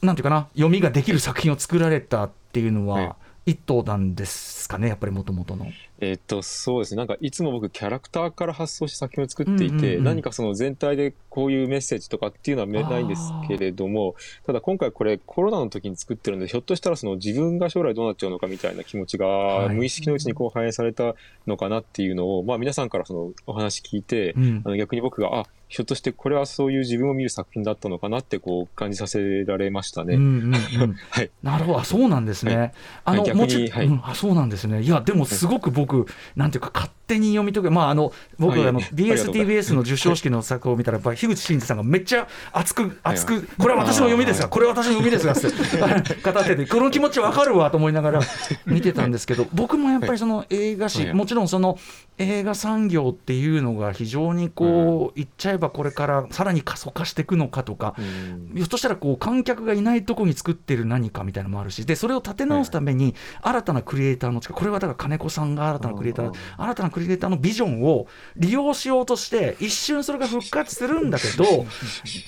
[0.03, 3.13] なんていうかな読みができる作品を作られたっていうのは、はい
[3.47, 5.67] 一頭なんですかねやっぱりもともとの。
[6.01, 6.99] えーっと、そうですね。
[6.99, 14.15] なんかいつも僕キャラクターから発想して作品を作っていて、うんうんうん何かその全体でこういうメッセージとかっていうのはめないんですけれども、
[14.47, 21.15] ただ今回これコロナの時に作ってるんで、ひょっとしたらその自分が将来どうなっちゃうのかみたいな気持ちがい無意識のうちにこう反映された
[21.47, 30.15] のかなっていうのを、まあ皆さんからそのお話聞いて、うんあの逆に僕が、あ、ひょっとしてこれはそういう自分を見る作品だったのかなってこう感じさせられましたね。
[30.15, 30.97] うんうんうん。
[31.11, 31.31] はい。
[31.43, 31.81] なるほど。
[31.81, 32.57] あそうなんですね。
[32.57, 32.73] はい。
[33.07, 33.87] あのもちはい。
[33.87, 34.83] うんあそうなんですね。
[34.83, 36.07] いやでもすごく僕
[36.37, 48.21] なんていうか勝手に読み解く、まあ、あの僕あの BSTBS の授賞式の作を見たら、やっぱり樋口真嗣さんがめっちゃ熱く、熱く、これは私の読みですが、これは私の読みですがって 語ってて、この気持ちわかるわと思いながら
[48.67, 51.15] 見てたんですけど、僕もやっぱりその映画史、はい。
[51.15, 51.79] もちろんその
[52.19, 58.53] 映画産業っていうのが非常にこう、言っちゃえばこれからさらに加速化していくのかとか、うん。
[58.55, 71.67] ひょっとしたらこう観客がいないとこに作ってる何かみたいなのもあるしでそれを立て直すために新たなクリエイターの力これはだから金子さんが新たなクリエイター新たなクリエイターのビジョンを利用しようとして一瞬それが復活するんだけど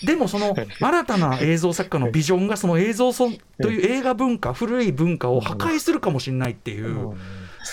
[0.05, 3.29] でもその新たな映像作家のビジョンがその映像そ
[3.61, 7.16] という映画文化古い文化を破壊するかもしれないっていう。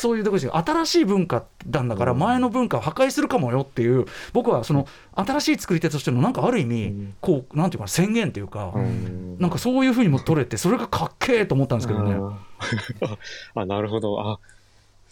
[0.03, 4.85] そういうところ新しい文化なんだから前の文化を破壊するかもよっていう僕はその
[5.15, 9.37] 新しい作り手としてのなんかある意味こうなんていうかな宣言というか、うん。
[9.39, 12.15] なんかそういうふうにも取れてそれがかっけえと思ったんですけどね。
[13.55, 14.19] ああなるほど。
[14.19, 14.39] あ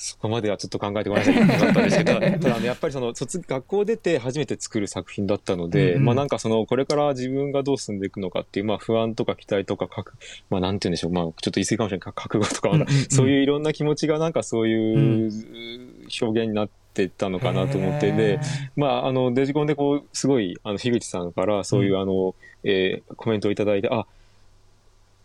[0.03, 6.05] そこまではちょっと考えてごめんなさいなかったんですけどただ ただあのやっぱりその卒学校出て初めて作る作品だったので、うんうん。
[6.05, 10.13] まあなんかそのこれから自分がどう進んでいくのかっていうまあ不安とか期待とか覚
[10.49, 12.81] まあなんて言うんでしょうまあちょっと言い過ぎかもしれない覚悟とか、うんうん。
[12.81, 15.31] うんそういういろんな気持ちがなんかそういう
[16.19, 18.39] 表現になってったのかなと思ってで、
[18.75, 24.05] まあ、あの、デジコンでこう、すごい、あの、樋口さんから、そういう、あの、えーコメントをいただいて、あ、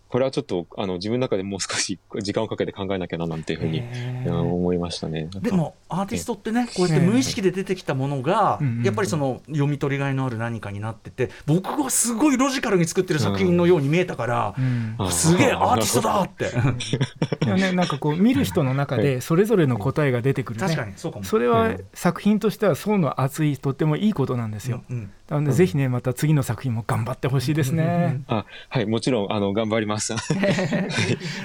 [0.08, 3.80] これはちょっと、あの、自分の中でもう少し時間をかけて考えなきゃな、なんていうふうに、
[4.26, 5.28] うん思いましたね。
[5.42, 8.66] でもアーティストってねこうやって無意識で出てきたものがうん。
[8.68, 14.94] うんやっぱりその読み取りがいのある何かになってて僕はすごいロジカルに作ってる作品のように見えたからうん。
[14.98, 16.46] あすげえアーティストだって。
[17.44, 21.24] いやね、なんかこう見る人の中でそれぞれの答えが出てくるね、確かにそうかも。
[21.24, 30.14] それは作品としては層の厚いとってもいいことなんですよ、うんなのでぜひねまた次の作品も頑張ってほしいですね、あ、はい、もちろん、あの、頑張ります。
[30.14, 30.22] はい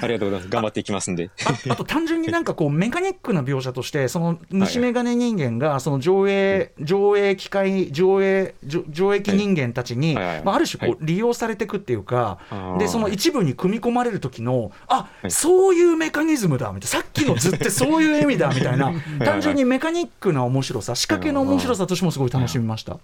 [0.02, 0.50] ありがとうございます。
[0.50, 1.30] 頑張っていきますんで。
[1.46, 10.26] ああと単純になんかこうメカニックな描写としてその虫眼鏡人間がその上映上映機械上映上上映機人間たちにはい。
[10.26, 10.36] はい。
[10.36, 12.40] はいまあある種こはう利用されていくっていうか
[12.80, 15.32] でその一部に組み込まれる時のあはい。
[15.32, 18.96] そういうメカニズムだみたいなさっきの図ってそういう意味だみたいな い。
[19.24, 22.98] 単純にメカニックな面白さ仕掛けの面白さとしてもすごい楽しみました。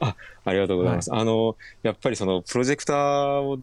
[0.00, 1.14] ありがとうございます。
[1.14, 3.58] あの、やっぱりその、プロジェクターを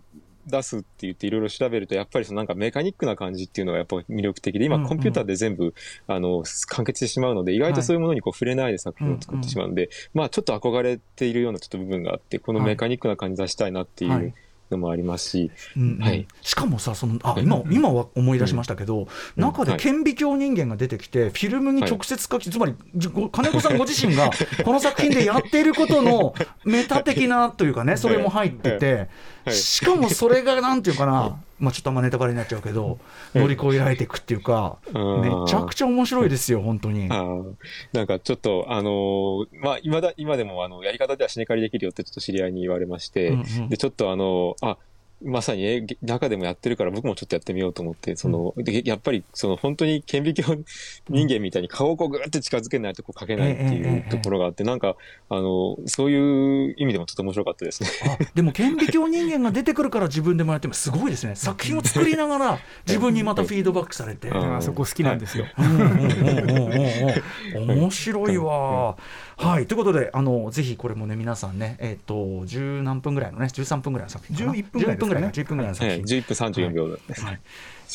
[0.48, 4.89] 出すって言っていろいろ調べると、やっぱりそのなんかメカニックな感じっていうのがやっぱ魅力的で、今うんうん。
[4.89, 5.74] コンピューターで全部、
[6.08, 14.26] あの、完結してしまうので、意外とそういうものにこう触れないで作品を作ってしまうので、まあちょっと憧れているようなちょっと部分があって、このメカニックな感じ出したいなっていはい。
[14.26, 14.34] う
[14.74, 16.00] のもありますし、うんうん。
[16.00, 16.28] はい。
[16.42, 19.08] しかもさそのあ今今は思い出しましたけど、うん。
[19.42, 22.76] 中で顕微鏡人間が出てきて、フィルムに直接書き、つまり
[23.32, 24.30] 金子さんご自身が
[24.64, 26.34] この作品でやっていることの
[26.66, 29.10] メタ的なというかね それも入ってて、はい
[29.51, 32.99] しかもそれがなんていうかな、まあ、ちょっとあんまネタバレになっちゃうけど
[33.34, 35.21] 乗り越えられていくっていうかうん。
[35.21, 37.08] めちゃくちゃ面白いですよ本当に。
[37.08, 43.69] なんかちょっと、あのーまあ、今だ、今でも、あの、やり方では死ね借りできるよってちょっと知り合いに言われまして、うんうん。
[43.69, 44.77] で、ちょっとあの、あ、
[45.24, 50.64] まさにえ中でもやってるから僕もちょっとやってみようと思って、その、でやっぱり、その本当に顕微鏡
[51.10, 54.96] 人間みたいに顔をこうグーって近づけないとこう描けないっていうところがあって、なんか、
[55.30, 57.90] あの、そういう意味でもちょっと面白かったですね。
[58.06, 60.94] あでも顕微鏡人間が出てくるから自分でもやってもす。
[60.94, 61.36] ごいですね。
[61.36, 64.30] 作品を作りながら 自分にまたフィードバックされて。
[64.30, 64.58] うん。
[64.58, 65.66] あそこ好きなんですよ、うん。
[65.66, 66.60] うんうんう
[67.62, 68.98] んうん面白いわ。
[69.38, 76.19] はいということであのぜひこれもね皆さんねえっ、と十何分ぐらいのね13分ぐらいの作品かな？11分ぐらいですかね11分ぐらいの作はい、品。
[76.22, 77.26] 11分34秒です。
[77.26, 77.39] はい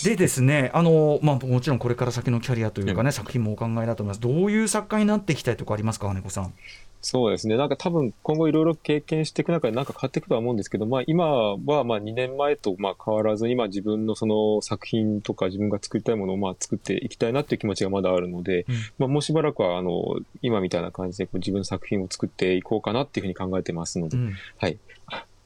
[0.04, 6.54] でですねあの、まあ、もちろんこれから先のキャリアというかね、作品もお考えだと思いますどういう作家になっていきたいとかありますか金子さん？
[7.00, 7.56] そうですね。
[7.56, 24.78] なんか多分今後いろいろ経験していく中でなんか変わっていくとは思うんですけど、まあ今はまあ2年前とまあ変わらずに、まあ自分のその作品とか自分が作りたいものをまあ作っていきたいなっていう気持ちがまだあるので、うんまあもうしばらくはあの、今みたいな感じでこう自分の作品を作っていこうかなっていうふうに考えてますので、うんはい。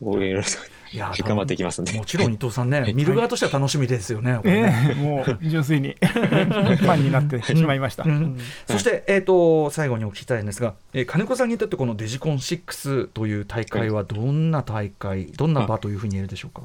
[0.03, 1.93] ご応援よろしくいや頑張っていきますんで。
[1.93, 4.39] もちろん伊藤さんね、見る側としては楽しみですよね。
[4.45, 16.63] ねえ もう純粋に ファンになってしまいました、うんそして、えー、と最後にお聞きしたいんですが、えー金子さんにとってこのデジコン6という大会はどんな大会、どんな場というふうに言えるでしょうか？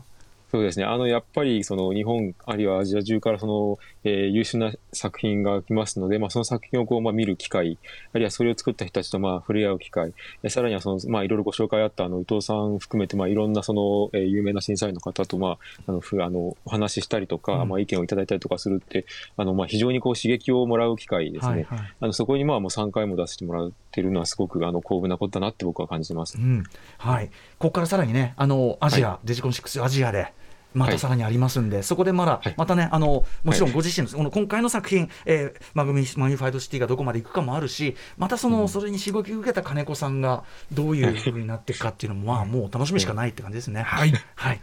[0.51, 0.85] そうですね。
[0.85, 7.77] あの、やっぱり、その、日本、あるいはアジア中から、その、えー優秀な作品が来ますので、まあ、その作品をこう、まあ、見る機会、
[8.13, 17.69] あるいはそれを作った人たちと、まあ、触れ合う機会、えさらには、その、まあ、いろいろご紹介あった、あの、伊藤さん含めて、まあ、いろんな、その、えー有名な審査員の方と、まあ、あの、ふあの、お話ししたりとか、うん。
[17.69, 19.05] まあ、意見をいただいたりとかするって、
[19.37, 21.51] あの、まあ、非常にこう、刺激をもらう機会ですね。
[21.51, 21.79] はいはい。
[22.01, 26.37] あの、そこに、まあ、もう3回も出してもらってるのは、すごく、あの、幸運なことだなって僕は感じてます。
[26.37, 26.41] う。
[26.41, 26.63] ん。
[26.97, 30.33] はい、ここからさらにね、あのアジア、デジコン6アジアで、
[30.77, 30.95] まはい。
[30.95, 32.53] たさらにありますんで、そこでまだ、はい。
[32.57, 43.81] またねあのもちろんご自身の、この今回の作品、えーマグミマグニファイドシティがどこまでいくかもあるしまたその、それに刺激を受けた金子さんがどういうふうになっていくかっていうのも、まあもう楽しみしかないって感じですね。
[43.81, 44.61] はい、はい、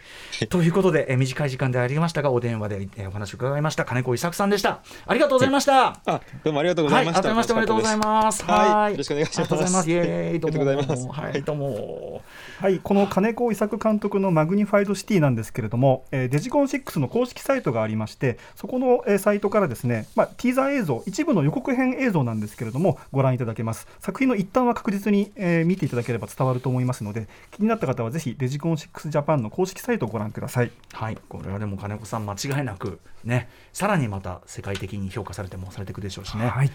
[0.48, 3.84] ということで、えー短い時間でありましたがお電話で、えーお話を伺いました。
[3.84, 4.80] 金子伊作さんでした。
[5.06, 6.00] ありがとうございました。
[6.06, 7.20] あ、どうもありがとうございました。
[7.20, 8.44] はい、改めましておめでとうございます。
[8.44, 8.92] はい。
[8.92, 9.40] よろしくお願いします。
[9.40, 9.90] ありがとうございます。
[9.90, 11.12] イエーイ、どうも。
[11.12, 12.22] はい、どうも。
[12.60, 23.86] はい、この金子伊作監督のマグニファイドシティなんですけれども、えーデジコン6の公式サイトがありまして、そこの、えーサイトからですね、まあ、ティーザー映像、一部の予告編映像なんですけれども、ご覧いただけます。
[24.00, 30.70] 作品の一端は確実に、えー見ていただければ伝わると思いますので、気になった方はぜひデジコン6ジャパンの公式サイトをご覧ください。
[30.92, 36.46] はい、これはでも金子さん間違いなくね、さらにまた世界的に評価されてもされていくでしょうしね。
[36.46, 36.70] はい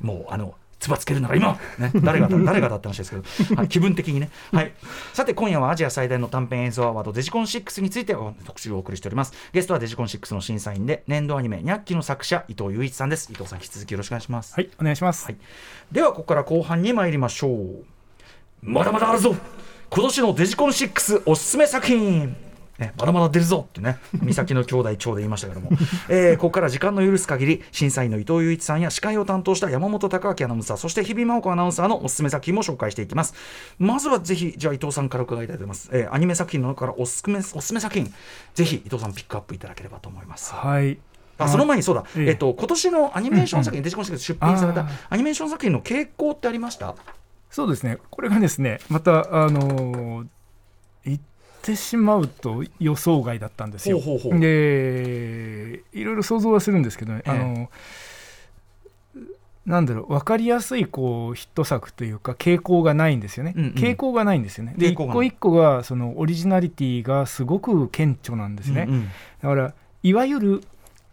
[0.00, 0.54] もうあの。
[0.78, 4.72] つばつけるなら今、ね、誰がだ 誰がだって話ですけど、はい、気分的にね、 はい、
[5.12, 9.32] さて今夜はアジア最大の短編映像アワードデジコン6について特集をお送りしております。
[9.52, 13.30] ゲストはデジコン6の審査員で年度アニメ「ニャッキ」の作者伊藤雄一さんです。
[13.32, 14.54] 伊藤さん引き続きよろしくお願いします。
[14.54, 15.36] はいお願いします、はい。
[15.92, 17.84] ではここから後半に参りましょう。
[18.62, 19.34] まだまだあるぞ。
[19.90, 22.34] 今年のデジコン6おすすめ作品
[22.78, 25.70] ね、まだまだ出るぞってね、三崎の兄弟長で言いましたけども、
[26.08, 33.34] えーここから時間の許す限り、審査員の伊藤雄一さんや司会を担当した山本隆明アナウンサー、そして日比真央子アナウンサーのおすすめ作品も紹介していきます。
[33.78, 35.88] まずはぜひ、じゃあ伊藤さんから伺いたいと思います。
[35.92, 38.12] えーアニメ作品の中からおすすめおすすめ作品、
[38.54, 40.52] ぜひ伊藤さんピックアップいただければと思います。
[40.52, 40.98] はい。
[41.38, 46.94] あその前にそうだ、えええっと今年のアニメーション作品、デジコンシックス出品されたアニメーション作品の傾向ってありました？
[47.50, 47.98] そうですね。
[48.10, 50.26] これがですねまたあのー
[51.06, 51.20] 言
[51.64, 53.98] ってしまうと予想外だったんですよ。
[53.98, 54.40] ほうほうほう。
[54.40, 57.30] でいろいろ想像はするんですけどね、ええ。
[57.30, 57.70] あの
[59.64, 63.70] なんだろう分かりやすいこうヒット作というか傾向がないんですよね、うんうん。
[63.72, 64.74] 傾向がないんですよね。
[64.76, 69.08] で一個一個がそのオリジナリティがすごく顕著なんですね、うんうん。
[69.42, 70.60] だからいわゆる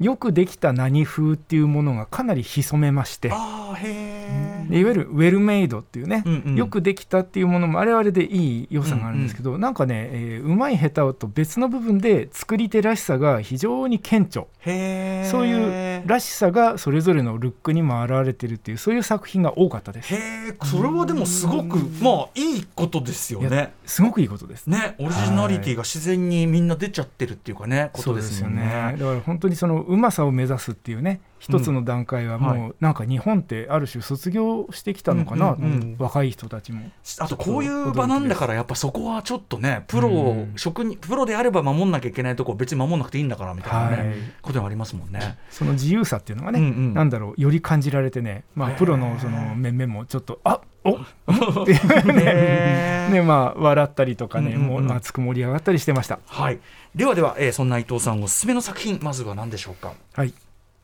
[0.02, 3.30] よくできた何風っていうものがかなり潜めまして。
[3.30, 6.56] いわゆるウェルメイドっていうね、うんうん。
[6.56, 14.46] よくできたっていうものもあれはあれでいい良さがあるんですけど、なんかね、えーうまい下手と別の部分で作り手らしさが非常に顕著。
[14.64, 20.14] そういうらしさがそれぞれのルックにも表れてるっていうそういう作品が多かったです。
[20.14, 23.74] へえそれはでもすごくまあいいことですよね。
[23.86, 24.68] すごくいいことです。
[24.68, 28.96] ねオリジナリティが自然にみんな出ちゃってるっていうかねことですよね。
[28.98, 35.96] だから本当にそのうまさを目指すっていうね一つの段階ははもうなんか日本ってある種卒業してきたのかな、うんうんうん。
[35.98, 36.92] 若い人たちも。
[37.20, 44.18] あとこういう場なんだからやっぱそこはちょっとねプロをうん職人プロであれば守んなきゃいけないとこ別に守んなくていいんだからみたいなね、はい。
[44.42, 45.38] ことがありますもんね。
[45.50, 46.94] その自由さっていうのがね、うんうん。
[46.94, 53.12] なんだろうより感じられてね、まあ、プロのその面々もちょっとあ おってへー。
[53.12, 54.86] ねまあ笑ったりとかね、うんうんうん。
[54.86, 56.20] もう熱く盛り上がったりしてました。
[56.28, 56.60] はい、
[56.96, 59.94] ではでは、えーそんな伊藤さんおすすめの作品まずは何でしょうか？
[60.14, 60.34] はい。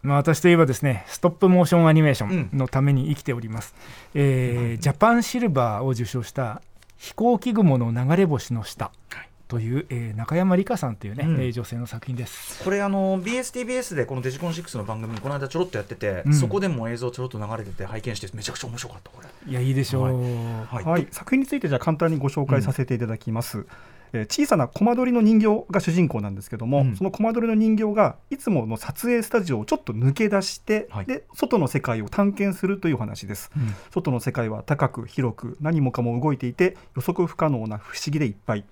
[0.04, 2.50] まあ、私といえばですねストップモーションアニメーショうん。
[2.54, 3.76] ンのために生きております、
[4.13, 6.62] えージャパンシルバーを受賞した
[6.98, 9.30] 飛行機雲の流れ星の下はい。
[9.50, 11.41] という、えー中山理香さんというね、うん。
[11.41, 12.63] えー女性の作品です。
[12.63, 16.34] これあの BSTBS でこのデジコン6の番組この間ちょろっとやってて、うん。
[16.34, 19.28] そこでも映像ちょろっと流れてて拝見してめちゃくちゃ面白かったこれ。
[19.52, 20.84] いやいいでしょう、はい。
[20.86, 23.65] はい、作品についてじゃあ簡単にご紹介させていただきます。
[24.13, 26.96] えー小さなコマ撮りの人形が主人公なんですけども、うん。
[26.96, 31.06] そのコマ撮りの人形がいつもの撮影スタジオをちょっと抜け出して、はい。
[31.06, 33.74] で外の世界を探検するというお話です、うん。
[33.91, 38.65] 外の世界は高く広く何もかも動いていて予測不可能な不思議でいっぱい。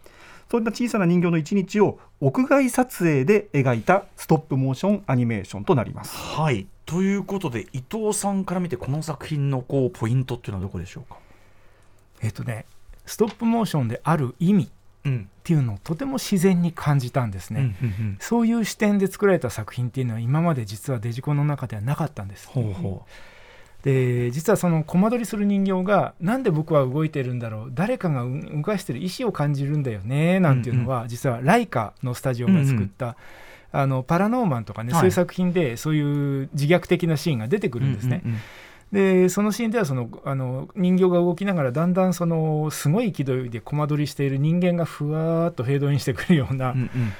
[0.49, 6.15] そんな小さな人形の一日を屋外撮影で描いたストップモーションアニメーションとなります。
[6.15, 6.67] はい。
[6.85, 11.17] ということで伊藤さんから見てこの作品のこうポイントっていうのはどこでしょうか？
[12.21, 12.67] えっ、とね
[13.07, 14.69] ストップモーションである意味うん
[15.09, 18.17] っていうのをとても自然に感じたんですね、うんうんうん。
[18.19, 22.47] そういう視点で作られた作品っていうのは今まで実はデジコンの中ではなかったんです。
[22.47, 23.05] ほうほ
[23.83, 27.71] で実はそのコマ撮りする人形がなんで僕は動いてるんだろう。
[27.71, 33.15] 誰かが動かしてる意思を感じるんだよねなんていうのは、実はライカのスタジオが作った、
[33.71, 34.99] あのパラノーマンとかね、はい。
[35.01, 38.21] そういう作品でそういう自虐的なシーンが出てくうるんですね。
[38.25, 38.41] うんうんうん
[38.91, 47.13] でそのシーンではそのあの人形が動きながらだんだんそのすごい勢いでコマ撮りしている人間がふわーっとフェードインしてくるような、うんうん。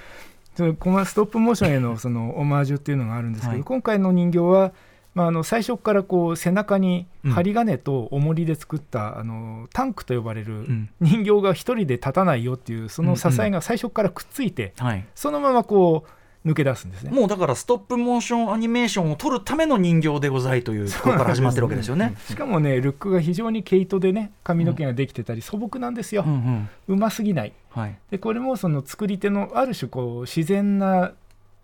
[0.53, 3.63] ストップモーションへのそのオマージュっていうのがあるんですけど、はい。
[3.63, 4.71] 今回の人形は、
[5.13, 7.31] まあ、あの最初からこう背中にうん。
[7.31, 10.89] 針金と重りで作った、あのタンクと呼ばれるん。
[11.01, 15.05] 人形が一人で立たないよっていうその支えが最初からくっついて、はい。
[15.13, 16.09] そのままこう
[16.45, 17.11] 抜け出すんですね。
[17.11, 22.15] もうだからストップモーションアニメーションを撮るための人形でございというところから始まってるわけですよね。
[22.27, 26.69] しかもねルックが非常に毛糸でね髪の毛ができてたり素朴なんですよ、うんうん。
[26.89, 27.53] うますぎない。
[27.71, 27.97] はい。
[28.11, 31.13] でこれもその作り手のある種こう自然な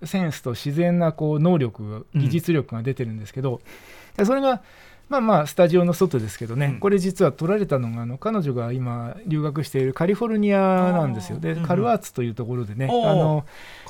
[0.04, 3.62] センスと自然なこう能力うん技術力が出てるんですけど、
[4.18, 4.64] でそれが
[5.12, 6.80] まあまあスタジオの外ですけどね、うん。
[6.80, 10.60] これ実は撮られたのがあの彼女が今留学しているカリフォルニア
[10.94, 11.40] なんですよ。
[11.40, 13.46] で、カルアーツというところでね、あの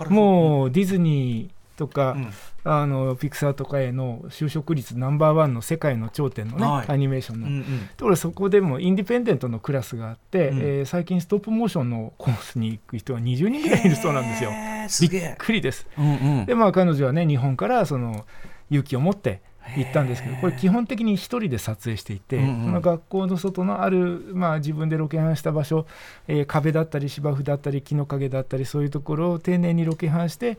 [0.09, 2.34] もうディズニーとか、うん。
[2.63, 6.91] あのピクサーとかへの就職率ナンバーワンの世界の頂点のね、はい。
[6.91, 7.63] アニメーションの、うんうん。
[7.97, 10.57] ところがそこでもインディペンデントのクラスがあって、うん。
[10.57, 14.51] えー最近ストップモーションのコースに行く人は20人ぐらいいるそうなんですよ。
[14.88, 15.36] すびっ。
[15.38, 15.88] くりです。
[15.97, 16.45] うんうん。
[16.45, 18.26] でまあ彼女はね日本からその
[18.72, 19.41] 勇気を持って
[19.78, 22.65] 行ったんですけどこれ基本的に一人で撮影していて、うんうん。
[22.65, 25.86] その学校の外のある、まあ、自分でロケハンした場所、
[26.28, 30.57] えー壁だったり芝生だったり木の陰だったりそういうところを丁寧にロケハンして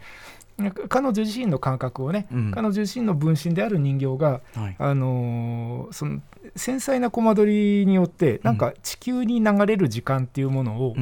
[0.88, 2.50] 彼女自身の感覚をね、うん。
[2.52, 4.76] 彼女自身の分身である人形がはい。
[4.78, 6.20] あのーその
[6.56, 10.96] 繊細なコマ撮りによってなんか地球に流れる時間っていうものを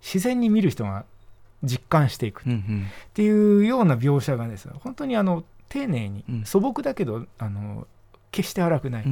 [0.00, 1.04] 自然に見る人が
[1.62, 2.44] 実感していくっ
[3.12, 6.44] ていうような描写がですね本当にあの丁寧にうん。
[6.44, 7.86] 素朴だけどあの
[8.30, 9.04] 決して荒くない。
[9.04, 9.06] っ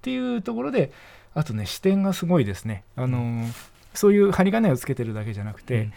[0.00, 0.90] ていうところで
[1.34, 2.84] あとね視点がすごいですね。
[2.96, 3.52] あのー
[3.92, 5.88] そういう針金をつけてるだけじゃなくて、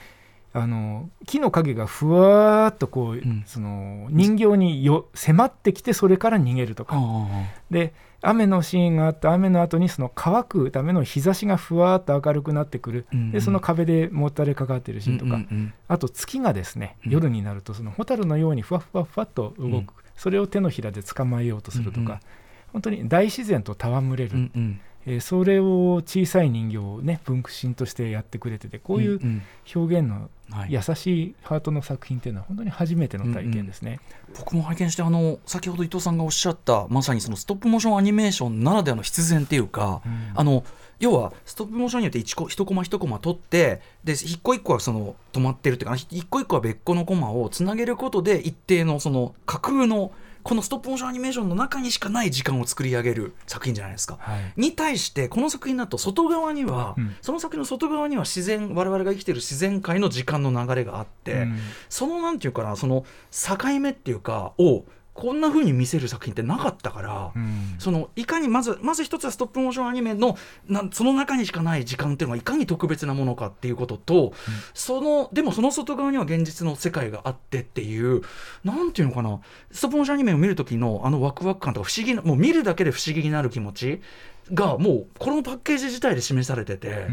[0.53, 3.43] あの木の影がふわーっとこう、ん。
[3.45, 7.27] その人形によ迫ってきてそれから逃げるとか、あ。
[7.69, 13.31] で雨のシーンがあって雨の後にその乾くための日差しがふわーっと明るくなってくる、うんうん。
[13.31, 15.73] でその壁でもたれかかってるシーンとか、うんうん。
[15.87, 17.11] あと月がですね、うん。
[17.11, 19.87] 夜になるとその蛍のようにふわふわふわっと動く、うん。
[20.15, 22.19] それを手のひらで捕まえようとするとか、うんうん。
[22.73, 29.41] 本当に大自然と戯れる、うんうんえーそれを小さい人形をね分身としてやってくれててこういううんうん。
[29.75, 30.73] 表現のはい。
[30.73, 33.99] 優しいハートの作品っていうのは本当に初めての体験ですね。
[34.37, 40.31] 僕も拝見してあの先ほど伊藤さんがおっしゃったまさにそのストップモーションアニメーションならではの必然っていうか、うん。
[40.35, 40.63] あの
[40.99, 50.11] 要はストップモーションによって一個一コマ一コマ取ってで一個一個はその止まってるっていうか一個一個は別個のコマをつなげることで一定のその架空の
[50.43, 54.17] このストップモーションアニメーションの中にしかない時間を作り上げる作品じゃないですか。
[54.19, 54.53] はい。
[54.55, 57.15] に対してこの作品だと外側には、うん。
[57.21, 61.59] その作品の外側には自然我々が生きてる自然界の時間の流れがあって、うん。
[61.89, 64.85] そのなんていうかなその境目っていうかを
[65.19, 67.75] こんな風に見せる作品ってなかったから、うん。
[67.77, 74.33] そのいかにまずまず一つはストップモーションアニメのなんその中にしかない時間っていうのがいかに特別なものかっていうことと、
[74.73, 78.21] そのでもその外側には現実の世界があってっていう
[78.63, 79.41] なんていうのかな。
[79.71, 84.01] ストップモーションアニメを見る時のあのワクワク感とか不思議なもう見るだけで不思議になる気持ち
[84.53, 87.07] がもうこのパッケージ自体で示されてて、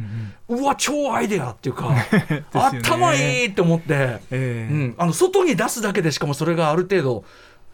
[0.49, 1.95] うわ超アイデアっていうか、
[2.53, 4.21] 頭いいって思って。
[4.31, 4.73] ええ。
[4.73, 7.25] うん、あの外に出すだけでしかもそれがある程度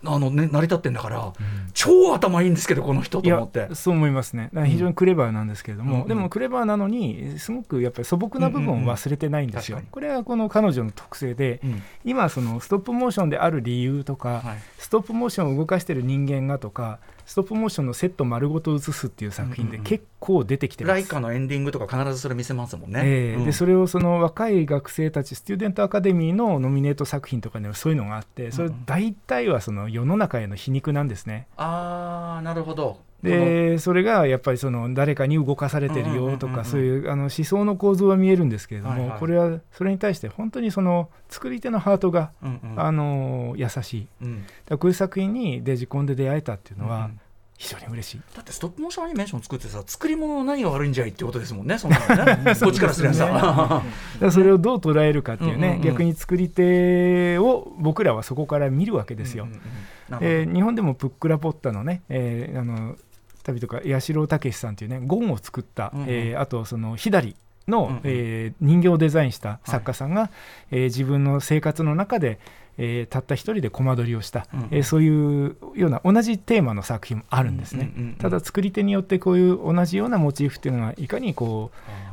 [0.04, 1.32] あの、ね、成り立ってんだから、
[1.74, 3.74] 超頭いいんですけどこの人と思って。
[3.74, 4.50] そう思いますね。
[4.66, 6.08] 非常にクレバーなんですけれども、うん。
[6.08, 11.82] でもクレバーなのにすごくやっぱり素朴な部分を忘れてないんですよ、これはこの彼女の特性で、うん。
[12.04, 14.58] 今そのストップモーションである理由とか、はい。
[14.78, 20.92] ストップモーションを動かしてる人間がとかストップモーションのセット丸ごと映すっていう作品でうんうんうん結構出てきてます。
[20.92, 23.00] ライカのエンディングとか必ずそれ見せますもんね。
[23.00, 31.46] うんええでそれをその若い学生たちスチューデントアカデミーのノミネート作品とかにはそういうのがあってそれ大体はその世の中への皮肉なんですね。
[31.56, 33.00] あーなるほど。
[33.22, 39.08] でそれがやっぱりその誰かに動かされてるよとかそういうあの思想の構造は見えるんですけれどはいはい。
[39.10, 42.80] もこれはそれに対して本当にその作り手のハートがこのうんうん。
[42.80, 44.06] あの優しい。
[44.22, 44.44] うん。
[44.66, 47.20] だこういう作品にデジコンで出会えたっていうのはうん
[47.58, 48.20] 非常に嬉しい。
[48.34, 52.54] だってストップモーションアニメーション作ってさ作り物の何が悪いんじゃいってことですもんねそんなの ね。
[52.60, 53.82] こっちからすればさ。
[54.32, 55.82] それをどう捉えるかっていうね、うんうんうん。
[55.82, 59.44] 逆に作り手を僕らはそこから見るわけですよ。
[59.44, 59.62] うんうんうん
[60.08, 60.26] なるほど。
[60.28, 62.96] えー日本でもプックラポッタのね、えーあの
[63.42, 66.06] 旅とか八代武さんというねゴンを作った、うんうん。
[66.08, 67.36] えーあとその左
[67.68, 68.00] の、うんうん。
[68.04, 70.30] えー人形をデザインした作家さんが、
[70.70, 72.38] えー自分の生活の中で、
[72.78, 74.68] えーたった一人でコマ撮りをした、うんうん。
[74.70, 77.92] えーそういうような同じテーマの作品もあるんですね。
[77.96, 81.70] うんうんうんただ作り手によってこういう同じようなモチーフっていうのがいかにこ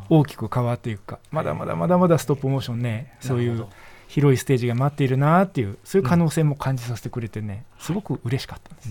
[0.09, 1.19] う大きく変わっていくか。
[1.31, 3.65] まだまだまだまだストップモーションねそういう
[4.07, 8.89] 広いステージが待っているなっていうそういう可能性も感じさせてくれてねすごく嬉しかったんです。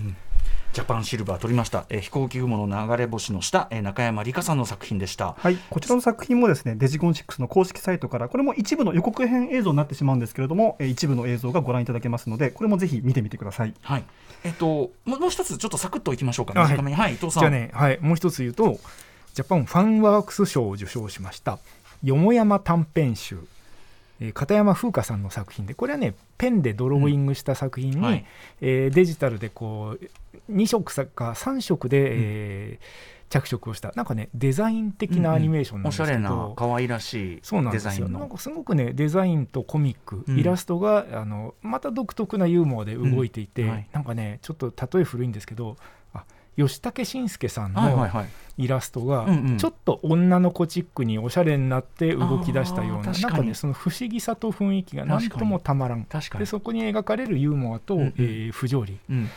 [0.78, 5.34] ジャパンシルバー取りました、えー飛行機雲の流れ星の下、えー中山理香さんの作品でした。
[5.36, 13.74] はい、こちらの作品もですねデジコン6の公式サイトからこれも一部の予告編映像になってしまうんですけれども、えー一部の映像がご覧いただけますのでこれもぜひ見てみてください。
[13.82, 14.04] はい。
[14.44, 16.76] えっと、もうもう一つちょっとサクッといきましょうか、あはい。
[16.76, 17.42] はい、伊藤さん。
[17.42, 18.78] じゃあね、はい、もう一つ言うと
[19.34, 21.58] ジャパンファンワークス賞を受賞しました
[22.04, 23.40] よもやま短編集
[24.20, 28.24] えー片山風花さんの作品でこれはねペンでドローイングした作品に、うんはい
[28.60, 30.10] えーデジタルでこう
[30.50, 33.92] 2色か3色で、えー着色をした。
[33.94, 38.08] なんかねデザイン的なアニメーションなんおしゃですけど、れな可愛らしいそうなんデですよ。
[38.08, 38.28] なんザインの。
[38.28, 40.38] かすごくねデザインとコミック、うん。
[40.38, 43.70] イラストがあのまた独特なユーモアで動いていて、うん。
[43.70, 43.88] はい。
[43.92, 45.97] なんかねちょっと例え古いんですけどあ
[46.66, 48.08] 吉武慎介さんの
[48.56, 49.26] イラストが
[49.58, 56.04] ちょっと女の子チックにおしゃれになって動き出したようななんかねその不思議さと雰囲気が何ともたまらん。
[56.04, 56.40] 確かに。
[56.40, 58.14] でそこに描かれるユーモアと、うんうん。
[58.18, 59.28] えー不条理、うん。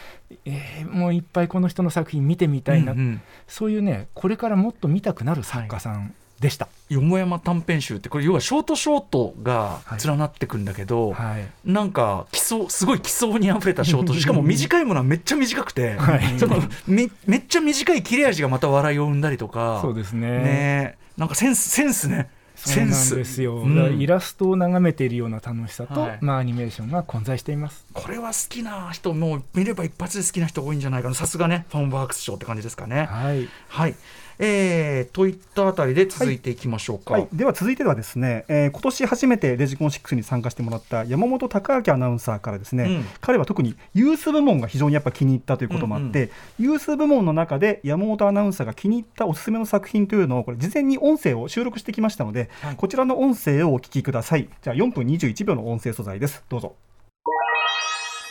[0.46, 3.22] えーもういっぱいこの人の作品見てみたいな、うんうん。
[3.48, 6.68] そういうねこれからもっと見たくなる作家さんでした。
[6.90, 11.46] よもやま短編集ってこれ要はショートショートが連なってくんだけど、はい。
[11.64, 16.40] なんか奇想すごい奇想にあふれたショート しかも短いものはめっちゃ短くて、はい。
[16.40, 20.28] そのめめっちゃ短い切れ味がまた笑いを生んだりとかそうですね。
[20.40, 20.98] ね。
[21.16, 22.30] なんかセンスセンスね。
[22.56, 24.00] そうなんですよ、うん。
[24.00, 26.18] イラストを眺めているような楽しさと、はい。
[26.22, 27.86] まあ、アニメーションが混在しています。
[27.94, 31.16] これは好きな人もう見れば一発で好きな人多いんじゃないかな。
[31.16, 33.06] さすがねファンワークス賞って感じですかね。
[33.06, 33.50] はい。
[33.68, 33.96] はい
[34.40, 43.06] えー、といったあたりで続いていきましょうか、はい、では続いてはですね、えー今年初めてレジコン6に参加してもらった山本隆明アナウンサーからですね、うん。
[43.20, 52.76] 彼は特にユース部門が非常にやっぱ気に入ったということもあって、ユース部門の中で山本アナウンサーが気に入ったおすすめの作品というのをこれ事前に音声を収録してきましたので、はい。
[52.76, 54.50] こちらの音声をお聞きください。
[54.62, 56.44] じゃあ4分21秒の音声素材です。
[56.50, 56.76] どうぞ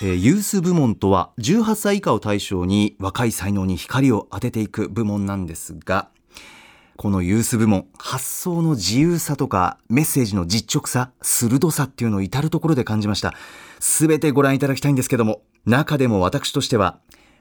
[0.02, 6.08] えーユース部門とは18歳以下を対象に若い才能に光を当てていく部門なんですが
[6.96, 13.32] このユース部門発想の自由さとかメッセージの実直さ鋭さっていうのを至るところで感じました。
[13.78, 16.98] 全てご覧いただきたいんですけども中でも私としては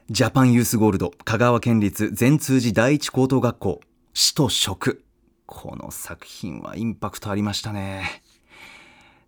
[0.09, 3.81] ジャパンユースゴールド香川県立全通寺第一高等学校
[4.13, 5.03] 死と食。
[5.45, 8.23] この作品はインパクトありましたね。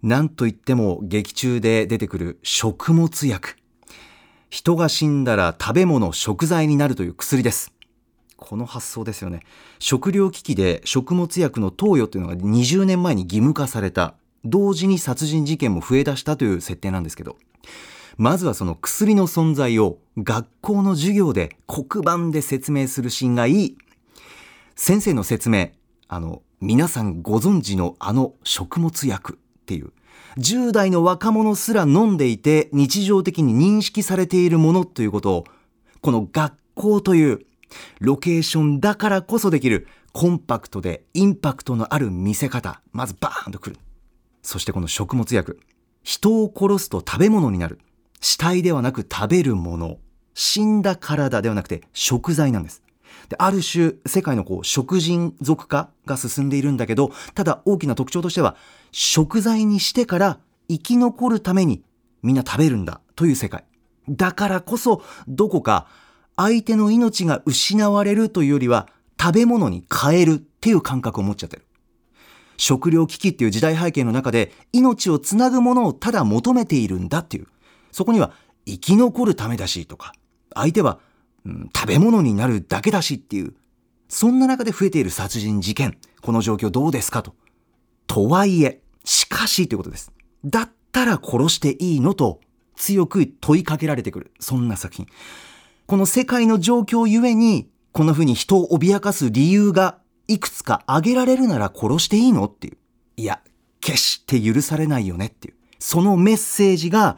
[0.04, 3.56] なんといっても劇中で出てくる食物薬。
[4.50, 7.72] 人が死んだら食べ物、食材になるという薬です。
[8.36, 9.42] この発想ですよね。
[9.78, 14.16] 食糧危機で食物薬の投与というのが20年前に義務化された。
[14.44, 17.38] 同時に殺人事件も増え出したという設定なんですけど。
[18.18, 23.78] まずはその薬の存在を学校の授業で黒板で説明するシーンがいい。
[24.76, 25.70] 先生の説明、
[26.08, 29.38] あの、皆さんご存知のあの食物薬
[29.72, 29.94] っていう、
[30.38, 35.44] 10代の若者すら飲んでいて日常的に認識されているものということを、
[36.02, 37.40] この学校という
[38.00, 43.78] ロケーションだからこそできるコンパクトでインパクトのある見せ方、まずバーンとくる。
[44.42, 45.60] そしてこの食物薬。
[46.04, 47.80] 人を殺すと食べ物になる。
[48.20, 50.00] 死体ではなく食べるもの。
[50.34, 52.82] 死んだ体ではなくて食材なんです。
[53.32, 58.58] である種、世界のこう、食人族化が進んでいるんだけど、ただ大きな特徴としては、
[58.92, 61.82] 食材にしてから生き残るために
[62.24, 63.64] みんな食べるんだという世界。
[64.10, 65.88] だからこそ、どこか
[66.36, 71.66] 相手の命が失われるというよりは、食べ物に変えるっていう感覚を持っちゃってる。
[72.58, 77.48] 食糧危機っていう時代背景の中で命をつなぐものをただ求めているんだっていう。
[77.94, 78.34] そこには
[78.66, 80.12] 生き残るためだしとか、
[80.54, 81.00] 相手は、
[81.46, 83.54] うん食べ物になるだけだしっていう。
[84.08, 85.98] そんな中で増えている殺人事件。
[86.22, 87.34] この状況どうですかと。
[88.08, 90.12] とはいえ、しかしということです。
[90.44, 92.42] だったら殺していいのと
[92.76, 94.32] 強く問いかけられてくる。
[94.40, 95.08] そんな作品。
[95.86, 102.78] この世界の状況ゆえに、こんな風に人を脅かす理由がいくつか挙げられるなら殺していいのっていう。
[103.18, 103.42] いや、
[103.82, 105.56] 決して許されないよねっていう。
[105.80, 107.18] そのメッセージが、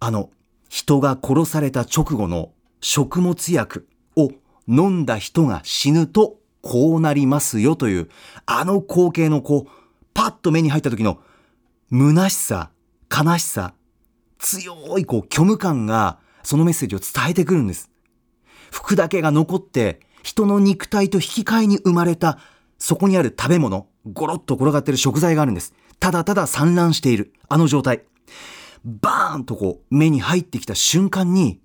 [0.00, 0.30] あの、
[0.68, 2.50] 人が殺された直後の
[2.84, 4.30] 食物薬を
[4.68, 8.10] 飲んだ人が死ぬとこうなりますよという、
[8.44, 9.70] あの光景のこう、
[10.12, 11.18] パッと目に入った時の
[11.90, 12.70] 虚しさ、
[13.10, 13.72] 悲しさ、
[14.38, 17.90] 強いこう虚無感がそのメッセージを伝えてくるんです。
[18.70, 22.38] 服だけが残って人の肉体と引き換えに生まれた
[22.76, 25.72] そこにある食べ物、ゴロッと転がってる食材があるんです。
[26.00, 27.32] ただただ散乱している。
[27.48, 28.02] あの状態。
[28.84, 31.63] バーンとこう目に入ってきた瞬間に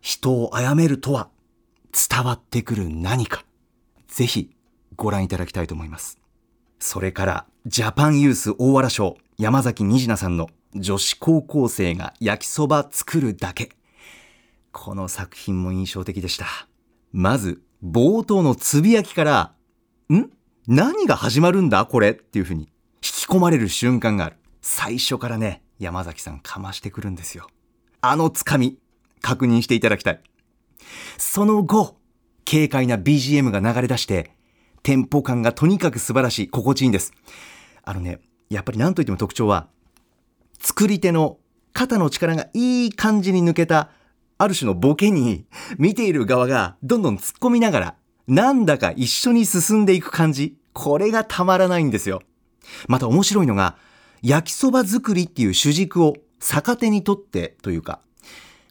[0.00, 1.28] 人を殺めるとは
[1.92, 3.44] 伝わってくる何か。
[4.08, 4.50] ぜひ
[4.96, 6.18] ご覧いただきたいと思います。
[6.78, 13.70] それからジャパンユース大原賞山崎虹菜さんの女子高校生が焼きそば作るだけ。
[14.72, 16.46] この作品も印象的でした。
[17.12, 19.54] まず冒頭のつぶやきから、
[20.12, 20.30] ん？
[20.66, 21.86] 何が始まるんだ？
[21.86, 22.68] これっていう風に引
[23.00, 24.36] き込まれる瞬間がある。
[24.62, 27.48] 最初からね、山崎さんかましてくるんですよ。
[28.00, 28.78] あのつかみ、
[29.20, 30.20] 確認していただきたい。
[31.18, 31.96] その後、
[32.50, 34.32] 軽快な BGM が流れ出して、
[34.82, 37.12] テンポ感がとにかく素晴らしい、心地いいんです。
[37.84, 39.68] あのね、やっぱり何といっても特徴は
[40.58, 41.38] 作り手の
[41.72, 43.90] 肩の力がいい感じに抜けた
[44.38, 45.46] ある種のボケに
[45.78, 47.94] 見ている側がどんどん突っ込みながら
[48.26, 52.22] なんだか一緒に進んでいく感じこれがたまらないんですよ
[52.88, 53.76] また面白いのが
[54.22, 58.00] 焼きそば作りっていう主軸を逆手にとってというか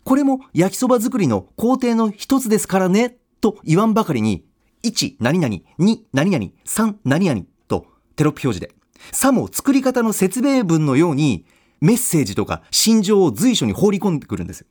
[0.03, 4.45] これも焼きそば作りの工程の一つですからねと言わんばかりに
[4.83, 7.85] 1何々2何々3何々と
[8.15, 8.71] テロップ表示で
[9.11, 11.45] さも作り方の説明文のように
[11.81, 14.65] メッセージとか心情を随所に放り込んでくるんです。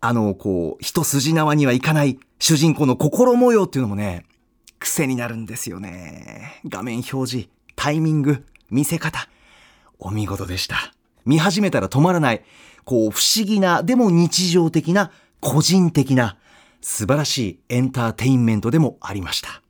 [0.00, 4.24] あの、こう、一筋縄にはいかない主人公の心模様っていうのもね、
[4.78, 6.60] 癖になるんですよね。
[6.68, 9.28] 画面表示、タイミング、見せ方。
[9.98, 10.92] お見事でした。
[11.24, 12.44] 見始めたら止まらない、
[12.86, 15.10] こう、不思議な、でも日常的な、
[15.40, 16.36] 個人的な、
[16.80, 19.60] 素晴らしいエンターテインメントでもありました。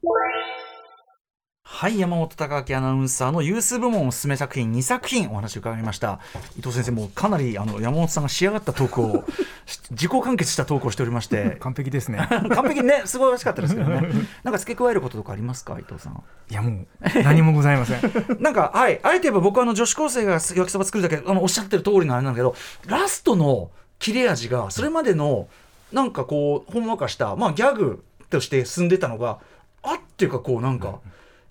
[1.69, 6.21] はい山本貴明アナウンサーのユース部門おすすめ作品2作品お話を伺いました。
[6.57, 9.25] 伊藤先生もかなりあの山本さんが仕上がったトークを
[9.67, 11.57] し自己完結したトークをしておりまして。
[11.61, 12.19] 完璧ですね。
[12.31, 14.09] 完璧にね素晴らしかったですけどね。
[14.45, 16.23] なんか付け加えることとかありますか伊藤さん。
[16.49, 16.87] いやもう
[17.25, 18.01] 何もございません。
[18.41, 22.55] なんかはいあえて言えば僕はあの女子高生が焼きそば作るだけあのおっしゃってる通りのあれなんだけど
[22.87, 25.49] ラストの切れ味がそれまでの
[25.93, 29.41] なんかこうほんわかしたまあギャグとして進んでたのが
[29.83, 31.01] あっていうかこうなんか、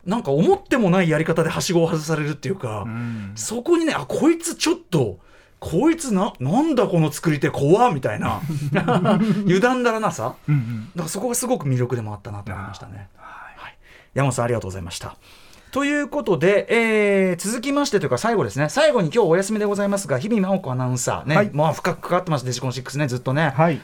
[0.05, 3.31] なんか思ってもないやり方ではしごを外されるっていうか、うん。
[3.35, 5.19] そこにねあこいつちょっと
[5.59, 8.41] こいつななんだこの作り手怖っみたいな
[9.45, 10.35] 油断だらなさ。
[10.47, 10.89] うんうん。
[10.91, 13.09] だからそこがすごく魅力でもあったなと思いましたね。
[13.15, 13.77] はい、
[14.13, 15.15] 山本さんありがとうございました。
[15.75, 18.69] ということで、えー続きましてというか最後ですね。
[18.69, 21.49] 最後に今日お休みでございますが日々真央子アナウンサーね、はい。
[21.51, 23.49] まあ深く関わってますデジコン6ねずっとね。
[23.49, 23.81] はい。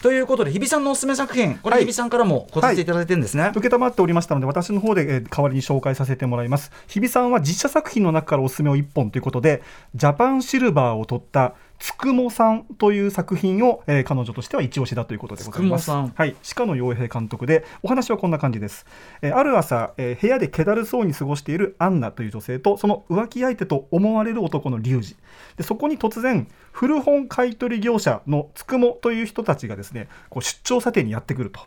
[0.00, 1.84] ということで日比さんのおすすめ作品これはい。
[1.84, 3.50] 日比さんからも答えていただいてるんですね。
[3.50, 6.72] 受けたまっておりましたので私の方で、えー代わりに紹介させてもらいます。
[6.88, 9.62] 日比さんは実写作品の中からおすすめを1本ということで
[9.94, 15.90] ジャパンシルバーを取ったつくもさんという作品を、えー彼女としては一押しだということでございます。
[15.90, 16.36] はい。
[16.54, 18.86] 鹿野洋平監督でお話はこんな感じです、
[19.22, 25.16] えーある朝、えー部屋で気だるそうに過ごしているアンナという女性とその浮気相手と思われる男のリュウジ。
[25.56, 31.60] でそこに突然古本買取業者のつくもという人たちがですねこう出張査定にやってくると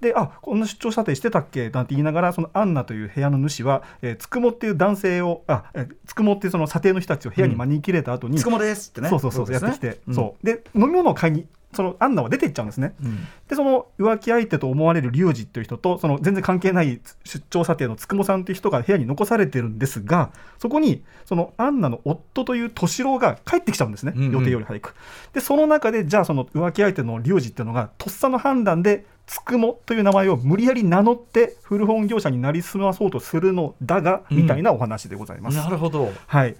[0.00, 1.70] であこんな出張査定してたっけ？
[1.70, 9.08] なんて言いながらそのアンナという部屋の主は、えーつくもっていう男性をあ、えーつくもっていうその査定の人たちを部屋に招き入れた後に、つくもですってね。
[9.08, 9.54] そうそうそうね。
[9.54, 10.14] やってきて、うん。
[10.14, 10.46] そう。
[10.46, 13.18] で飲み物を買いにそのアンナは出て行っちゃうんですね、うん。
[13.46, 24.32] でその浮気相手と思われるリュウジという人とその全然関係ない出張査定のつくもさんという人が部屋に残されてるんですがそこにそのアンナの夫という敏郎が帰ってきちゃうんですね、うんうん。
[24.32, 24.94] 予定より早く。
[25.34, 35.56] でその中でじゃあその浮気相手のリュウジっていうのがとっさの判断でつくもという名前を無理やり名乗って古本業者になりすまそうとするのだが、うんみたいなお話でございます。
[35.58, 36.10] なるほど。
[36.26, 36.56] はい、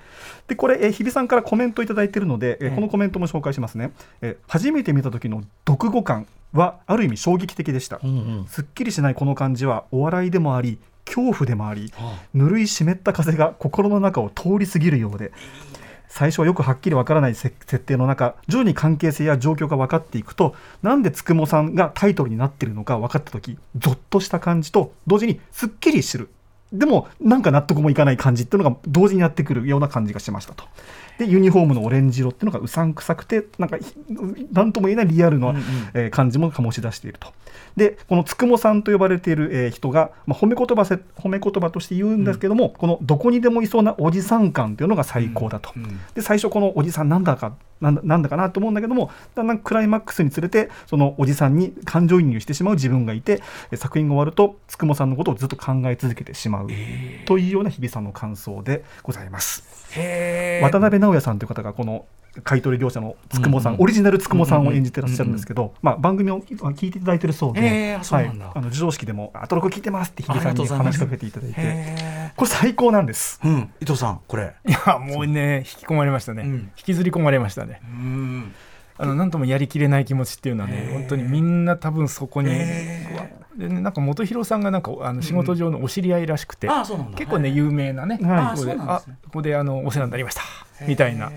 [0.47, 2.75] でこれ、えー日比さんからコメントいただいているので、えーええ。
[2.75, 8.13] このコメントも紹介しますね、えー初めて見た時の読語感はある意味衝撃的でした、うんう
[8.43, 8.47] ん。
[8.49, 15.33] すっきりしないこの感じはお笑いでもあり恐怖でもありはぬるい湿った風が心の中を通り過ぎるようで
[16.19, 26.29] 最初はよくはっきりわからない設定の中徐々に関係性や状況が分かっていくとなんでつくもさんがタイトルになっているのか分かった時ゾッとした感じと同時にすっきりする。
[26.73, 30.65] でもなんか納得もいかない感じっていうのが同時にやってくるような感じがしましたと。
[31.19, 33.95] でユニフォームのオレンジ色っていうのがうさんくさくてなんかひ
[34.53, 35.55] なんとも言えないリアルな、
[36.11, 37.33] 感じも醸し出していると。
[37.77, 45.73] でこのつくもさんと呼ばれている、えー人が、まあ、褒め言葉せ褒め言葉として言うんですけども、このどこにでもいそうなおじさん感というのが最高だと。
[46.15, 56.69] で最初このおじさんなんだかなんだなんだかなと思うんだけどもだんだんクライマックスにつれてそのおじさんに感情移入してしまう自分がいてえ作品が終わるとつくもさんのことをずっと考え続けてしまう
[57.27, 59.65] というような日比さんの感想でございます。
[60.63, 62.05] 渡辺直也さんという方がこの
[62.45, 73.41] 買取業者のつくもさん、うんうんオリジナルつくもさんを演じてらっしゃるんですけど、まあ、番組を聞いていただいてるそうで、へーそうはい、あの授賞式でも「アトロク聞いてます」って日比さんに話しかけていただいてへこれ最高なんです。
[73.43, 73.71] ーうん。
[73.81, 74.55] 伊藤さんこれ。
[74.67, 76.53] いやもうね引き込まれましたね、うん。
[76.77, 77.81] 引きずり込まれましたね。
[77.85, 78.55] うん。
[78.99, 86.95] あのなんともやりきれない気持ちっていうのはね本当にみんな多分そこに、でねなんか本広さんがなんかあの仕事上のお知り合いらしくて、うなんだ。
[87.17, 90.43] 結構ね有名なね、はいここであここであのお世話になりました。
[90.87, 91.31] みたいな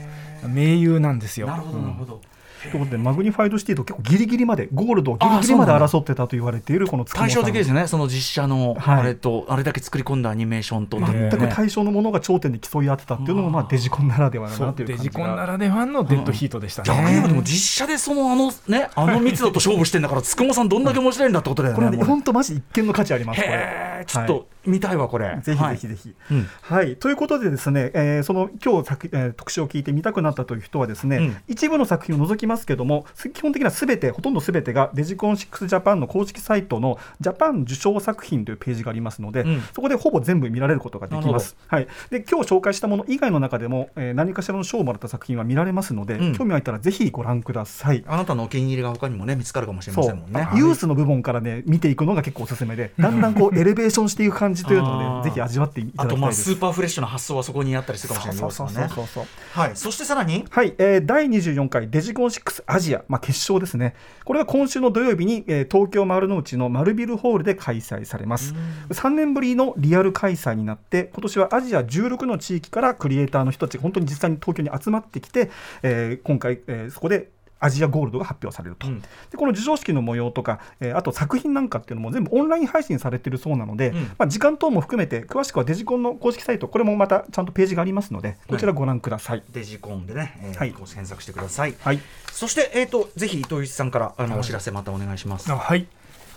[0.47, 1.47] 名優なんですよ。
[1.47, 2.21] なるほどなるほど。
[2.61, 15.45] ということで Magnified City と結構ギリギリまでゴールドをギリギリまで争ってたと言われているこの対照的ですよねその実写のはいあれと、あれだけ作り込んだアニメーションと、全くね対象のものが頂点で競い合ってたっていうのもまあデジコンならではだなというデジコンなが。
[15.47, 16.87] らではのデッドヒートでしたね。
[16.87, 21.83] 逆に言えばでも実写でそのあのねあの密度と勝負してんだからつくもさんどんだけ面白いんだってことだよね。
[21.83, 23.90] これ本当マジ一見の価値ありますこれ。
[24.06, 25.78] ちょっと見たいわこれ、ぜひはい。
[25.78, 25.88] ぜひ。
[25.88, 26.16] ぜひ。
[26.32, 26.47] うん。
[26.62, 31.38] はい、ということでですね、えーその今日作、えー特集を聞いて見たくなったという人はですね、うん。
[31.47, 39.62] 一部の作品を除きますけどもす基本的にはすべてほとんどすべてがデジコン6ジャパンの公式サイトのジャパン受賞作品というページがありますので、うん。
[39.74, 41.56] そこでほぼ全部見られることができます。
[41.68, 46.36] はい、で今日紹介したもの以外の中でも、えー何かしらの賞をもらった作品は見られますので、うん。
[46.36, 48.04] 興味あったらぜひご覧ください。
[48.06, 50.47] あなたのお気に入りが他にもね見つかるかもしれませんもんね。
[50.56, 56.13] ユースの部門からね見ていくのが結構おすすめでだんだんこうエレベーションしていく感じというのをねぜひ味わっていただきたいです。
[56.13, 68.53] あとまあスーパーフレッシュな発想はそこにあったりするかもしれないそうそうそうねはいそしてさらにはい、えー第24回デジコン6アジア、まあ、決勝ですね、これが今週の土曜日に、えー東京丸の内の丸ビルホールで開催されます。
[68.89, 75.49] 3年ぶりのリアル開催になって、今年はアジア16の地域からクリエイターの人たちが本当に実際に東京に集まってきて、
[75.83, 77.29] えー今回、えーそこで
[77.62, 79.01] アジアゴールドが発表されると、うん。
[79.01, 79.07] で
[79.38, 84.03] この授賞式の模様とか、えーあと作品なんかっていうのも全部オンライン配信されてるそうなので、うん。
[84.18, 89.43] まあ、時間等も含めて詳しくはデジコンの公式サイトこれもまたちゃんとページがありますのでこちらご覧ください。
[89.51, 90.72] デジコンでね、えーはい。
[90.72, 91.99] 検索してください、はい。
[92.32, 95.51] そして、えー、とぜひ伊藤一さんからあの、お知らせまたお願いします。
[95.51, 95.88] あはい、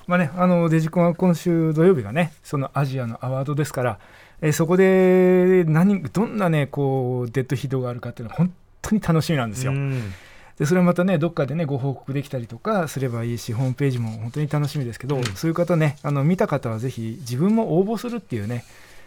[0.06, 3.98] まあね、あのデジコンは今週土曜日がねそのアジアのアワードですから、
[4.42, 8.52] えーそこで何どんなねこうデッドヒートがあるかっていうのは本
[8.82, 9.72] 当に楽しみなんですよ。
[9.72, 10.12] うん
[10.58, 18.64] でそれはまたねどっかでねご報告できたりとかすればいいしホームページも本当に楽しみですけど、そういう方ねあの見た方はぜひ自分も応募するっていうね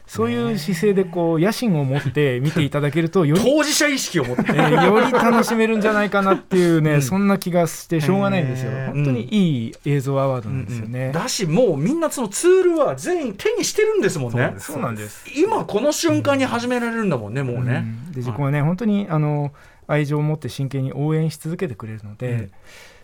[0.08, 4.44] そういう姿勢でこう野心を持って見ていただけるとより当事者意識を持って。
[4.48, 7.02] えーより楽しめるんじゃないかなっていうね、うん。
[7.02, 8.72] そんな気がしてしょうがないんですよ。
[8.88, 11.12] 本当にいい映像アワードなんですよね。
[11.12, 14.56] だしもうみんなそのツールは全員手にしてるんですもんね。
[14.60, 15.26] そうなんです。
[15.36, 18.12] 今この瞬間に始められるんだもんね、もうね、うん。
[18.14, 19.52] デジコンはね、本当にあの
[19.88, 22.52] 愛情を持って真剣に応援し続けてくれるので、うん。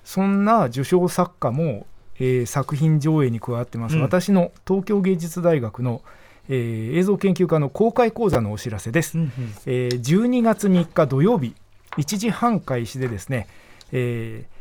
[0.03, 1.87] そんな受賞作家も、
[2.19, 4.01] えー作品上映に加わってます、うん。
[4.01, 6.01] 私の東京芸術大学の、
[6.49, 9.17] えー映像研究科の公開講座のお知らせです。
[9.65, 11.55] えー12月3日土曜日
[11.97, 13.47] 1時半開始でですね、
[13.91, 14.53] えー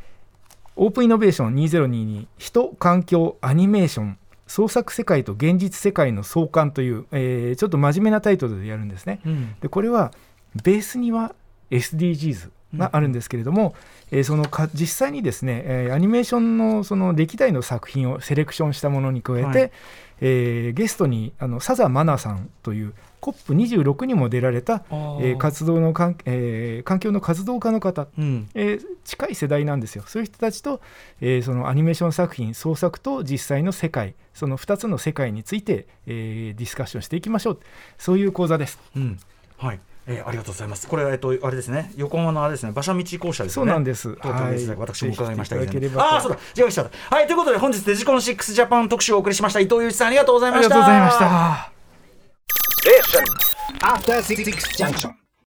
[0.75, 2.29] オープンイノベーション2022人
[2.79, 9.21] 環境アニメーション創作世界と現実世界の相関という、えーちょっと真面目なタイトルでやるんですね。
[9.27, 9.55] うん。
[9.61, 10.13] でこれは
[10.63, 11.35] ベースには
[11.73, 13.75] SDGs があるんですけれども、
[14.11, 19.71] えーそのか実際にですね、えーアニメーションのその歴代の作品をセレクションしたものに加えて、はい。
[20.25, 28.49] えーゲストにあの佐佐真奈さんという COP26 にも出られた、えー活動のかん、えー環境の活動家の方、うん。
[28.55, 30.05] えー近い世代なんですよ。
[30.07, 30.81] そういう人たちと、
[31.21, 37.61] えーそのアニメーション作品創作と実際の世界その2つの世界について、えーディスカッションしていきましょう。
[37.99, 38.79] そういう講座です。
[38.97, 39.19] うん。
[39.59, 40.89] はいえーありがとうございます。
[40.89, 43.71] これは、えっと、あれですね、横浜のあれですね、馬車道校舎ですよね。
[43.71, 46.83] そうなんです東京ですねはい私も伺いましたぜひ来ていただければとああ、そうだ、違いました。
[47.11, 49.61] はい、ということで、本日デジコン6ジャパン特集をお送りしました。
[49.61, 50.75] 伊藤祐一さん、ありがとうございあました。
[50.75, 51.73] りがとうございました。
[53.81, 55.22] After Six Junction.